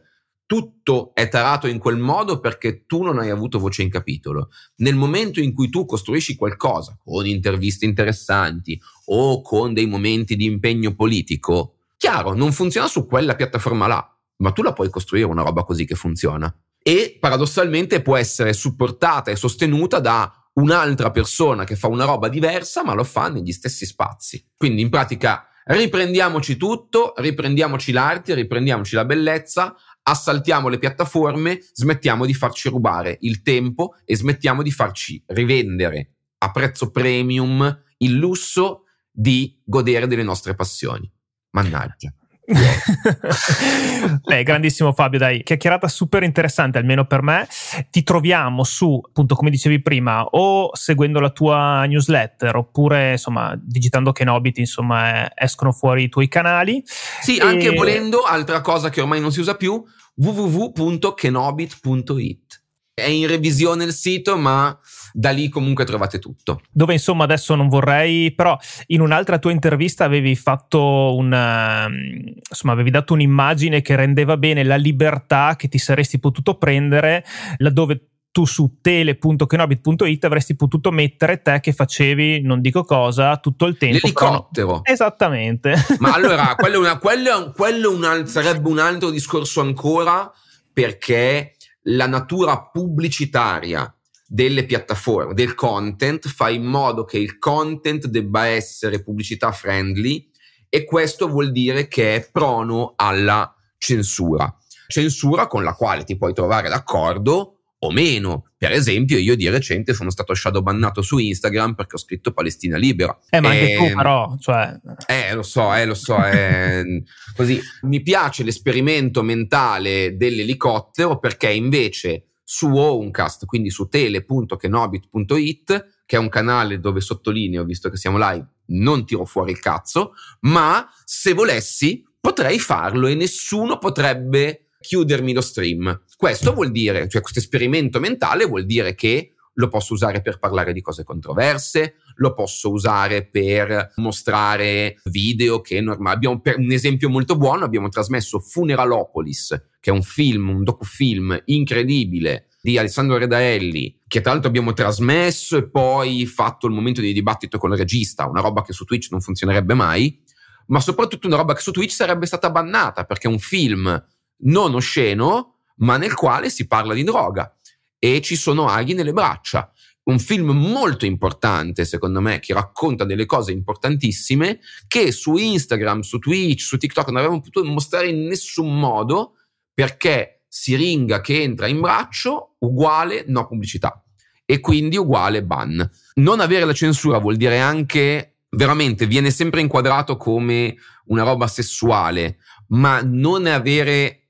tutto 0.51 1.11
è 1.13 1.29
tarato 1.29 1.67
in 1.67 1.79
quel 1.79 1.97
modo 1.97 2.41
perché 2.41 2.85
tu 2.85 3.03
non 3.03 3.19
hai 3.19 3.29
avuto 3.29 3.57
voce 3.57 3.83
in 3.83 3.89
capitolo. 3.89 4.49
Nel 4.77 4.95
momento 4.95 5.39
in 5.39 5.53
cui 5.53 5.69
tu 5.69 5.85
costruisci 5.85 6.35
qualcosa 6.35 6.97
con 7.01 7.25
interviste 7.25 7.85
interessanti 7.85 8.77
o 9.05 9.41
con 9.41 9.73
dei 9.73 9.85
momenti 9.85 10.35
di 10.35 10.43
impegno 10.43 10.93
politico, 10.93 11.75
chiaro, 11.95 12.33
non 12.33 12.51
funziona 12.51 12.87
su 12.87 13.05
quella 13.05 13.35
piattaforma 13.35 13.87
là, 13.87 14.17
ma 14.39 14.51
tu 14.51 14.61
la 14.61 14.73
puoi 14.73 14.89
costruire 14.89 15.25
una 15.25 15.41
roba 15.41 15.63
così 15.63 15.85
che 15.85 15.95
funziona. 15.95 16.53
E 16.83 17.17
paradossalmente 17.17 18.01
può 18.01 18.17
essere 18.17 18.51
supportata 18.51 19.31
e 19.31 19.37
sostenuta 19.37 19.99
da 19.99 20.40
un'altra 20.53 21.11
persona 21.11 21.63
che 21.63 21.75
fa 21.75 21.87
una 21.87 22.05
roba 22.05 22.27
diversa, 22.27 22.83
ma 22.83 22.93
lo 22.93 23.03
fa 23.03 23.29
negli 23.29 23.51
stessi 23.51 23.85
spazi. 23.85 24.45
Quindi 24.55 24.81
in 24.81 24.89
pratica 24.89 25.47
riprendiamoci 25.65 26.57
tutto, 26.57 27.13
riprendiamoci 27.17 27.91
l'arte, 27.91 28.33
riprendiamoci 28.33 28.95
la 28.95 29.05
bellezza, 29.05 29.75
assaltiamo 30.03 30.67
le 30.67 30.79
piattaforme, 30.79 31.59
smettiamo 31.73 32.25
di 32.25 32.33
farci 32.33 32.69
rubare 32.69 33.17
il 33.21 33.41
tempo 33.41 33.95
e 34.05 34.15
smettiamo 34.15 34.63
di 34.63 34.71
farci 34.71 35.23
rivendere 35.27 36.11
a 36.39 36.51
prezzo 36.51 36.89
premium 36.89 37.83
il 37.97 38.13
lusso 38.13 38.85
di 39.11 39.59
godere 39.63 40.07
delle 40.07 40.23
nostre 40.23 40.55
passioni. 40.55 41.09
Mannaggia. 41.51 42.13
Beh, 44.23 44.43
grandissimo 44.43 44.91
Fabio, 44.93 45.19
dai, 45.19 45.43
chiacchierata 45.43 45.87
super 45.87 46.23
interessante, 46.23 46.77
almeno 46.77 47.05
per 47.05 47.21
me. 47.21 47.47
Ti 47.89 48.03
troviamo 48.03 48.63
su, 48.63 49.01
appunto, 49.03 49.35
come 49.35 49.49
dicevi 49.49 49.81
prima, 49.81 50.23
o 50.23 50.69
seguendo 50.73 51.19
la 51.19 51.29
tua 51.29 51.85
newsletter, 51.85 52.55
oppure, 52.55 53.11
insomma, 53.11 53.57
digitando 53.59 54.11
Kenobit, 54.11 54.57
insomma, 54.57 55.25
eh, 55.25 55.31
escono 55.35 55.71
fuori 55.71 56.03
i 56.03 56.09
tuoi 56.09 56.27
canali. 56.27 56.83
Sì, 56.85 57.37
e... 57.37 57.41
anche 57.41 57.71
volendo, 57.71 58.21
altra 58.21 58.61
cosa 58.61 58.89
che 58.89 59.01
ormai 59.01 59.19
non 59.19 59.31
si 59.31 59.39
usa 59.39 59.55
più, 59.55 59.83
www.kenobit.it. 60.15 62.60
È 62.93 63.07
in 63.07 63.27
revisione 63.27 63.85
il 63.85 63.93
sito, 63.93 64.37
ma 64.37 64.77
da 65.13 65.31
lì 65.31 65.49
comunque 65.49 65.85
trovate 65.85 66.19
tutto. 66.19 66.61
Dove 66.71 66.93
insomma 66.93 67.23
adesso 67.23 67.55
non 67.55 67.67
vorrei, 67.67 68.33
però 68.33 68.57
in 68.87 69.01
un'altra 69.01 69.39
tua 69.39 69.51
intervista 69.51 70.05
avevi 70.05 70.35
fatto 70.35 71.15
un, 71.15 71.33
ehm, 71.33 72.33
insomma 72.49 72.73
avevi 72.73 72.91
dato 72.91 73.13
un'immagine 73.13 73.81
che 73.81 73.95
rendeva 73.95 74.37
bene 74.37 74.63
la 74.63 74.75
libertà 74.75 75.55
che 75.57 75.67
ti 75.67 75.77
saresti 75.77 76.19
potuto 76.19 76.57
prendere 76.57 77.23
laddove 77.57 78.07
tu 78.31 78.45
su 78.45 78.77
tele.kenobit.it 78.81 80.23
avresti 80.23 80.55
potuto 80.55 80.89
mettere 80.91 81.41
te 81.41 81.59
che 81.59 81.73
facevi, 81.73 82.41
non 82.41 82.61
dico 82.61 82.83
cosa, 82.83 83.37
tutto 83.37 83.65
il 83.65 83.77
tempo. 83.77 83.97
L'elicottero. 84.01 84.67
Però... 84.67 84.81
Esattamente. 84.83 85.75
Ma 85.99 86.13
allora, 86.13 86.55
quello, 86.57 86.79
una, 86.79 86.97
quello, 86.97 87.51
quello 87.55 87.91
un, 87.91 88.23
sarebbe 88.27 88.69
un 88.69 88.79
altro 88.79 89.09
discorso 89.09 89.59
ancora 89.59 90.31
perché 90.71 91.55
la 91.83 92.07
natura 92.07 92.69
pubblicitaria 92.69 93.93
delle 94.25 94.65
piattaforme, 94.65 95.33
del 95.33 95.55
content, 95.55 96.27
fa 96.27 96.49
in 96.49 96.63
modo 96.63 97.03
che 97.03 97.17
il 97.17 97.37
content 97.37 98.07
debba 98.07 98.45
essere 98.45 99.03
pubblicità 99.03 99.51
friendly 99.51 100.29
e 100.69 100.85
questo 100.85 101.27
vuol 101.27 101.51
dire 101.51 101.87
che 101.87 102.15
è 102.15 102.29
prono 102.31 102.93
alla 102.95 103.53
censura. 103.77 104.55
Censura 104.87 105.47
con 105.47 105.63
la 105.63 105.73
quale 105.73 106.03
ti 106.03 106.17
puoi 106.17 106.33
trovare 106.33 106.69
d'accordo 106.69 107.60
o 107.83 107.91
meno. 107.91 108.45
Per 108.57 108.71
esempio, 108.71 109.17
io 109.17 109.35
di 109.35 109.49
recente 109.49 109.93
sono 109.93 110.09
stato 110.09 110.33
shadow 110.33 110.61
bannato 110.61 111.01
su 111.01 111.17
Instagram 111.17 111.73
perché 111.73 111.95
ho 111.95 111.99
scritto 111.99 112.31
Palestina 112.31 112.77
libera. 112.77 113.17
Eh, 113.29 113.39
ma 113.39 113.49
anche 113.49 113.75
tu, 113.75 113.83
ehm, 113.83 113.95
però, 113.95 114.35
cioè... 114.39 114.79
Eh, 115.07 115.33
lo 115.33 115.43
so, 115.43 115.73
eh, 115.73 115.85
lo 115.85 115.95
so. 115.95 116.23
eh, 116.23 117.03
così. 117.35 117.59
Mi 117.81 118.01
piace 118.01 118.43
l'esperimento 118.43 119.23
mentale 119.23 120.15
dell'elicottero 120.15 121.17
perché 121.17 121.51
invece 121.51 122.25
su 122.43 122.67
Owncast, 122.67 123.45
quindi 123.45 123.69
su 123.69 123.87
tele.kenobit.it, 123.87 126.03
che 126.05 126.15
è 126.15 126.19
un 126.19 126.29
canale 126.29 126.79
dove 126.79 126.99
sottolineo, 126.99 127.63
visto 127.63 127.89
che 127.89 127.97
siamo 127.97 128.17
live, 128.17 128.45
non 128.67 129.05
tiro 129.05 129.25
fuori 129.25 129.51
il 129.51 129.59
cazzo, 129.59 130.13
ma 130.41 130.87
se 131.03 131.33
volessi 131.33 132.05
potrei 132.19 132.59
farlo 132.59 133.07
e 133.07 133.15
nessuno 133.15 133.79
potrebbe 133.79 134.67
chiudermi 134.81 135.33
lo 135.33 135.41
stream. 135.41 136.01
Questo 136.21 136.53
vuol 136.53 136.69
dire, 136.69 137.07
cioè 137.09 137.19
questo 137.19 137.39
esperimento 137.39 137.99
mentale 137.99 138.45
vuol 138.45 138.67
dire 138.67 138.93
che 138.93 139.33
lo 139.55 139.69
posso 139.69 139.93
usare 139.93 140.21
per 140.21 140.37
parlare 140.37 140.71
di 140.71 140.79
cose 140.79 141.03
controverse, 141.03 141.95
lo 142.17 142.35
posso 142.35 142.69
usare 142.69 143.25
per 143.25 143.93
mostrare 143.95 144.97
video 145.05 145.61
che 145.61 145.81
normali. 145.81 146.17
Abbiamo 146.17 146.39
per 146.39 146.59
un 146.59 146.71
esempio 146.71 147.09
molto 147.09 147.35
buono, 147.37 147.65
abbiamo 147.65 147.89
trasmesso 147.89 148.39
Funeralopolis, 148.39 149.69
che 149.79 149.89
è 149.89 149.93
un 149.93 150.03
film, 150.03 150.49
un 150.49 150.63
docufilm 150.63 151.41
incredibile 151.45 152.49
di 152.61 152.77
Alessandro 152.77 153.17
Redaelli, 153.17 154.01
che 154.07 154.21
tra 154.21 154.33
l'altro 154.33 154.49
abbiamo 154.49 154.73
trasmesso 154.73 155.57
e 155.57 155.67
poi 155.71 156.27
fatto 156.27 156.67
il 156.67 156.73
momento 156.73 157.01
di 157.01 157.13
dibattito 157.13 157.57
con 157.57 157.71
il 157.71 157.79
regista, 157.79 158.27
una 158.27 158.41
roba 158.41 158.61
che 158.61 158.73
su 158.73 158.85
Twitch 158.85 159.07
non 159.09 159.21
funzionerebbe 159.21 159.73
mai, 159.73 160.21
ma 160.67 160.79
soprattutto 160.81 161.25
una 161.25 161.37
roba 161.37 161.55
che 161.55 161.61
su 161.61 161.71
Twitch 161.71 161.93
sarebbe 161.93 162.27
stata 162.27 162.51
bannata, 162.51 163.05
perché 163.05 163.27
è 163.27 163.31
un 163.31 163.39
film 163.39 164.05
non 164.43 164.75
osceno, 164.75 165.55
ma 165.77 165.97
nel 165.97 166.13
quale 166.13 166.49
si 166.49 166.67
parla 166.67 166.93
di 166.93 167.03
droga 167.03 167.55
e 167.97 168.21
ci 168.21 168.35
sono 168.35 168.67
aghi 168.67 168.93
nelle 168.93 169.13
braccia. 169.13 169.71
Un 170.03 170.17
film 170.17 170.49
molto 170.49 171.05
importante, 171.05 171.85
secondo 171.85 172.21
me, 172.21 172.39
che 172.39 172.53
racconta 172.53 173.05
delle 173.05 173.27
cose 173.27 173.51
importantissime 173.51 174.59
che 174.87 175.11
su 175.11 175.35
Instagram, 175.35 176.01
su 176.01 176.17
Twitch, 176.17 176.61
su 176.61 176.77
TikTok 176.77 177.07
non 177.07 177.17
avremmo 177.17 177.41
potuto 177.41 177.63
mostrare 177.69 178.09
in 178.09 178.25
nessun 178.25 178.79
modo 178.79 179.35
perché 179.73 180.43
siringa 180.47 181.21
che 181.21 181.41
entra 181.41 181.67
in 181.67 181.79
braccio 181.79 182.55
uguale 182.59 183.23
no 183.27 183.47
pubblicità 183.47 184.03
e 184.43 184.59
quindi 184.59 184.97
uguale 184.97 185.43
ban. 185.43 185.89
Non 186.15 186.39
avere 186.39 186.65
la 186.65 186.73
censura 186.73 187.19
vuol 187.19 187.37
dire 187.37 187.59
anche 187.59 188.31
veramente 188.49 189.05
viene 189.05 189.31
sempre 189.31 189.61
inquadrato 189.61 190.17
come 190.17 190.75
una 191.05 191.23
roba 191.23 191.47
sessuale, 191.47 192.39
ma 192.69 193.01
non 193.01 193.45
avere 193.45 194.20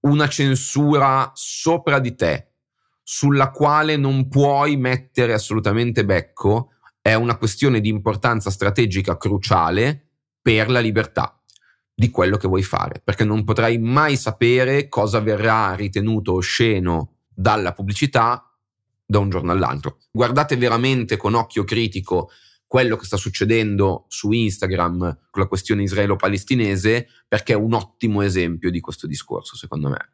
una 0.00 0.28
censura 0.28 1.30
sopra 1.34 1.98
di 1.98 2.14
te 2.14 2.52
sulla 3.02 3.50
quale 3.50 3.96
non 3.96 4.28
puoi 4.28 4.76
mettere 4.76 5.32
assolutamente 5.32 6.04
becco 6.04 6.72
è 7.00 7.14
una 7.14 7.38
questione 7.38 7.80
di 7.80 7.88
importanza 7.88 8.50
strategica 8.50 9.16
cruciale 9.16 10.08
per 10.42 10.68
la 10.68 10.80
libertà 10.80 11.42
di 11.94 12.10
quello 12.10 12.36
che 12.36 12.46
vuoi 12.46 12.62
fare, 12.62 13.00
perché 13.02 13.24
non 13.24 13.44
potrai 13.44 13.78
mai 13.78 14.16
sapere 14.16 14.88
cosa 14.88 15.20
verrà 15.20 15.74
ritenuto 15.74 16.34
osceno 16.34 17.14
dalla 17.28 17.72
pubblicità 17.72 18.48
da 19.04 19.18
un 19.18 19.30
giorno 19.30 19.52
all'altro. 19.52 19.98
Guardate 20.10 20.56
veramente 20.56 21.16
con 21.16 21.34
occhio 21.34 21.64
critico 21.64 22.30
quello 22.68 22.96
che 22.96 23.06
sta 23.06 23.16
succedendo 23.16 24.04
su 24.08 24.30
Instagram 24.30 25.18
con 25.30 25.42
la 25.42 25.48
questione 25.48 25.82
israelo-palestinese, 25.82 27.08
perché 27.26 27.54
è 27.54 27.56
un 27.56 27.72
ottimo 27.72 28.22
esempio 28.22 28.70
di 28.70 28.78
questo 28.78 29.06
discorso, 29.06 29.56
secondo 29.56 29.88
me. 29.88 30.12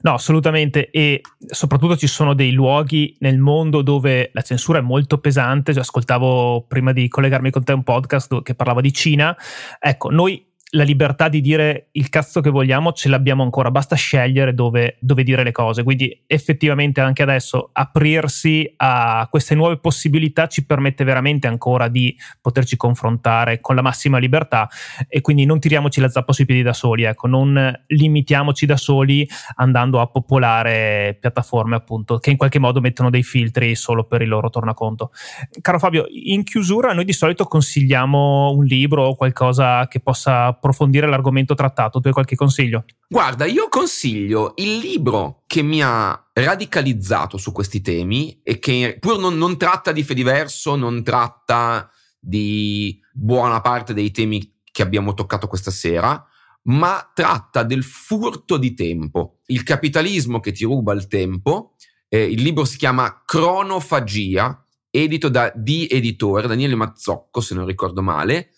No, 0.00 0.14
assolutamente. 0.14 0.90
E 0.90 1.20
soprattutto 1.46 1.96
ci 1.96 2.06
sono 2.06 2.34
dei 2.34 2.52
luoghi 2.52 3.16
nel 3.20 3.38
mondo 3.38 3.82
dove 3.82 4.30
la 4.32 4.42
censura 4.42 4.78
è 4.78 4.82
molto 4.82 5.18
pesante. 5.18 5.70
Ascoltavo 5.70 6.66
prima 6.68 6.92
di 6.92 7.08
collegarmi 7.08 7.50
con 7.50 7.64
te 7.64 7.72
un 7.72 7.82
podcast 7.82 8.42
che 8.42 8.54
parlava 8.54 8.80
di 8.80 8.92
Cina. 8.92 9.34
Ecco, 9.78 10.10
noi 10.10 10.45
la 10.70 10.82
libertà 10.82 11.28
di 11.28 11.40
dire 11.40 11.88
il 11.92 12.08
cazzo 12.08 12.40
che 12.40 12.50
vogliamo 12.50 12.92
ce 12.92 13.08
l'abbiamo 13.08 13.44
ancora, 13.44 13.70
basta 13.70 13.94
scegliere 13.94 14.52
dove, 14.52 14.96
dove, 15.00 15.22
dire 15.22 15.44
le 15.44 15.52
cose. 15.52 15.84
Quindi 15.84 16.24
effettivamente 16.26 17.00
anche 17.00 17.22
adesso 17.22 17.70
aprirsi 17.72 18.72
a 18.78 19.28
queste 19.30 19.54
nuove 19.54 19.78
possibilità 19.78 20.48
ci 20.48 20.66
permette 20.66 21.04
veramente 21.04 21.46
ancora 21.46 21.86
di 21.86 22.16
poterci 22.40 22.76
confrontare 22.76 23.60
con 23.60 23.76
la 23.76 23.82
massima 23.82 24.18
libertà 24.18 24.68
e 25.08 25.20
quindi 25.20 25.44
non 25.44 25.60
tiriamoci 25.60 26.00
la 26.00 26.08
zappa 26.08 26.32
sui 26.32 26.46
piedi 26.46 26.62
da 26.62 26.72
soli, 26.72 27.04
ecco, 27.04 27.28
non 27.28 27.72
limitiamoci 27.86 28.66
da 28.66 28.76
soli 28.76 29.26
andando 29.56 30.00
a 30.00 30.08
popolare 30.08 31.16
piattaforme 31.20 31.76
appunto 31.76 32.18
che 32.18 32.30
in 32.30 32.36
qualche 32.36 32.58
modo 32.58 32.80
mettono 32.80 33.10
dei 33.10 33.22
filtri 33.22 33.76
solo 33.76 34.04
per 34.04 34.22
il 34.22 34.28
loro 34.28 34.50
tornaconto. 34.50 35.12
Caro 35.60 35.78
Fabio, 35.78 36.06
in 36.10 36.42
chiusura 36.42 36.92
noi 36.92 37.04
di 37.04 37.12
solito 37.12 37.44
consigliamo 37.44 38.50
un 38.50 38.64
libro 38.64 39.06
o 39.06 39.14
qualcosa 39.14 39.86
che 39.86 40.00
possa 40.00 40.55
approfondire 40.56 41.06
l'argomento 41.06 41.54
trattato. 41.54 42.00
Tu 42.00 42.08
hai 42.08 42.12
qualche 42.12 42.36
consiglio? 42.36 42.84
Guarda, 43.08 43.44
io 43.44 43.68
consiglio 43.68 44.54
il 44.56 44.78
libro 44.78 45.42
che 45.46 45.62
mi 45.62 45.82
ha 45.82 46.30
radicalizzato 46.32 47.36
su 47.36 47.52
questi 47.52 47.80
temi 47.80 48.40
e 48.42 48.58
che 48.58 48.96
pur 48.98 49.18
non, 49.18 49.36
non 49.36 49.56
tratta 49.56 49.92
di 49.92 50.02
Fediverso, 50.02 50.74
non 50.76 51.02
tratta 51.02 51.90
di 52.18 53.00
buona 53.12 53.60
parte 53.60 53.94
dei 53.94 54.10
temi 54.10 54.54
che 54.70 54.82
abbiamo 54.82 55.14
toccato 55.14 55.46
questa 55.46 55.70
sera, 55.70 56.22
ma 56.64 57.10
tratta 57.14 57.62
del 57.62 57.84
furto 57.84 58.56
di 58.56 58.74
tempo, 58.74 59.38
il 59.46 59.62
capitalismo 59.62 60.40
che 60.40 60.52
ti 60.52 60.64
ruba 60.64 60.92
il 60.92 61.06
tempo. 61.06 61.76
Eh, 62.08 62.22
il 62.24 62.42
libro 62.42 62.64
si 62.64 62.76
chiama 62.76 63.22
Cronofagia, 63.24 64.64
edito 64.90 65.28
da 65.28 65.52
D 65.54 65.86
Editore, 65.90 66.46
Daniele 66.46 66.74
Mazzocco, 66.74 67.40
se 67.40 67.54
non 67.54 67.66
ricordo 67.66 68.02
male, 68.02 68.50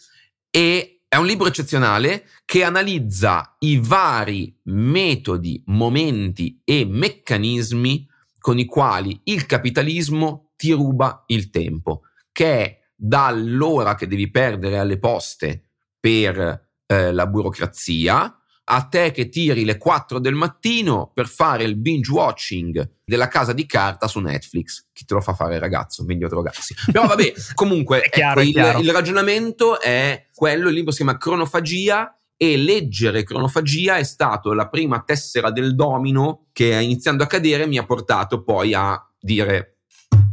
e 0.50 0.97
è 1.08 1.16
un 1.16 1.24
libro 1.24 1.48
eccezionale 1.48 2.26
che 2.44 2.62
analizza 2.62 3.56
i 3.60 3.80
vari 3.82 4.54
metodi, 4.64 5.62
momenti 5.66 6.60
e 6.62 6.84
meccanismi 6.84 8.06
con 8.38 8.58
i 8.58 8.66
quali 8.66 9.18
il 9.24 9.46
capitalismo 9.46 10.52
ti 10.56 10.70
ruba 10.72 11.24
il 11.28 11.48
tempo, 11.48 12.02
che 12.30 12.62
è 12.62 12.80
dall'ora 12.94 13.94
che 13.94 14.06
devi 14.06 14.30
perdere 14.30 14.78
alle 14.78 14.98
poste 14.98 15.70
per 15.98 16.68
eh, 16.86 17.12
la 17.12 17.26
burocrazia, 17.26 18.37
a 18.70 18.82
te 18.82 19.10
che 19.12 19.28
tiri 19.30 19.64
le 19.64 19.78
4 19.78 20.18
del 20.18 20.34
mattino 20.34 21.10
per 21.12 21.26
fare 21.26 21.64
il 21.64 21.76
binge 21.76 22.12
watching 22.12 22.96
della 23.02 23.28
casa 23.28 23.54
di 23.54 23.64
carta 23.64 24.06
su 24.06 24.20
Netflix. 24.20 24.88
Chi 24.92 25.06
te 25.06 25.14
lo 25.14 25.22
fa 25.22 25.32
fare 25.32 25.58
ragazzo? 25.58 26.04
Meglio 26.04 26.28
drogarsi. 26.28 26.74
Però 26.92 27.06
vabbè, 27.06 27.32
comunque 27.54 28.02
chiaro, 28.10 28.40
ecco, 28.40 28.50
il, 28.50 28.84
il, 28.84 28.92
ragionamento 28.92 29.80
è 29.80 30.26
quello, 30.34 30.68
il 30.68 30.74
libro 30.74 30.90
si 30.90 30.98
chiama 30.98 31.16
Cronofagia 31.16 32.14
e 32.36 32.56
leggere 32.56 33.24
Cronofagia 33.24 33.96
è 33.96 34.04
stato 34.04 34.52
la 34.52 34.68
prima 34.68 35.02
tessera 35.02 35.50
del 35.50 35.74
domino 35.74 36.46
che 36.52 36.78
iniziando 36.80 37.22
a 37.22 37.26
cadere 37.26 37.66
mi 37.66 37.78
ha 37.78 37.84
portato 37.84 38.42
poi 38.42 38.74
a 38.74 39.02
dire 39.18 39.77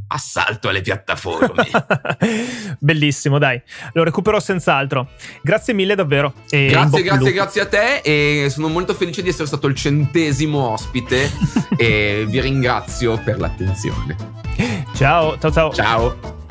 assalto 0.08 0.70
alle 0.70 0.82
piattaforme. 0.82 1.68
Bellissimo, 2.80 3.38
dai, 3.38 3.62
lo 3.93 4.03
recupero 4.03 4.39
senz'altro. 4.39 5.10
Grazie 5.41 5.74
mille 5.74 5.95
davvero. 5.95 6.34
grazie, 6.49 7.01
grazie, 7.01 7.32
grazie 7.32 7.62
a 7.62 7.68
te 7.68 7.97
e 7.97 8.49
sono 8.49 8.68
molto 8.68 8.93
felice 8.93 9.22
di 9.22 9.30
essere 9.30 9.47
stato 9.47 9.68
il 9.68 9.76
centesimo 9.76 10.70
ospite 10.70 11.32
e 11.78 12.26
vi 12.28 12.39
ringrazio 12.39 13.18
per 13.24 13.39
l'attenzione. 13.39 14.16
Ciao, 14.95 15.38
ciao, 15.38 15.51
ciao. 15.51 15.74
Ciao. 15.74 16.43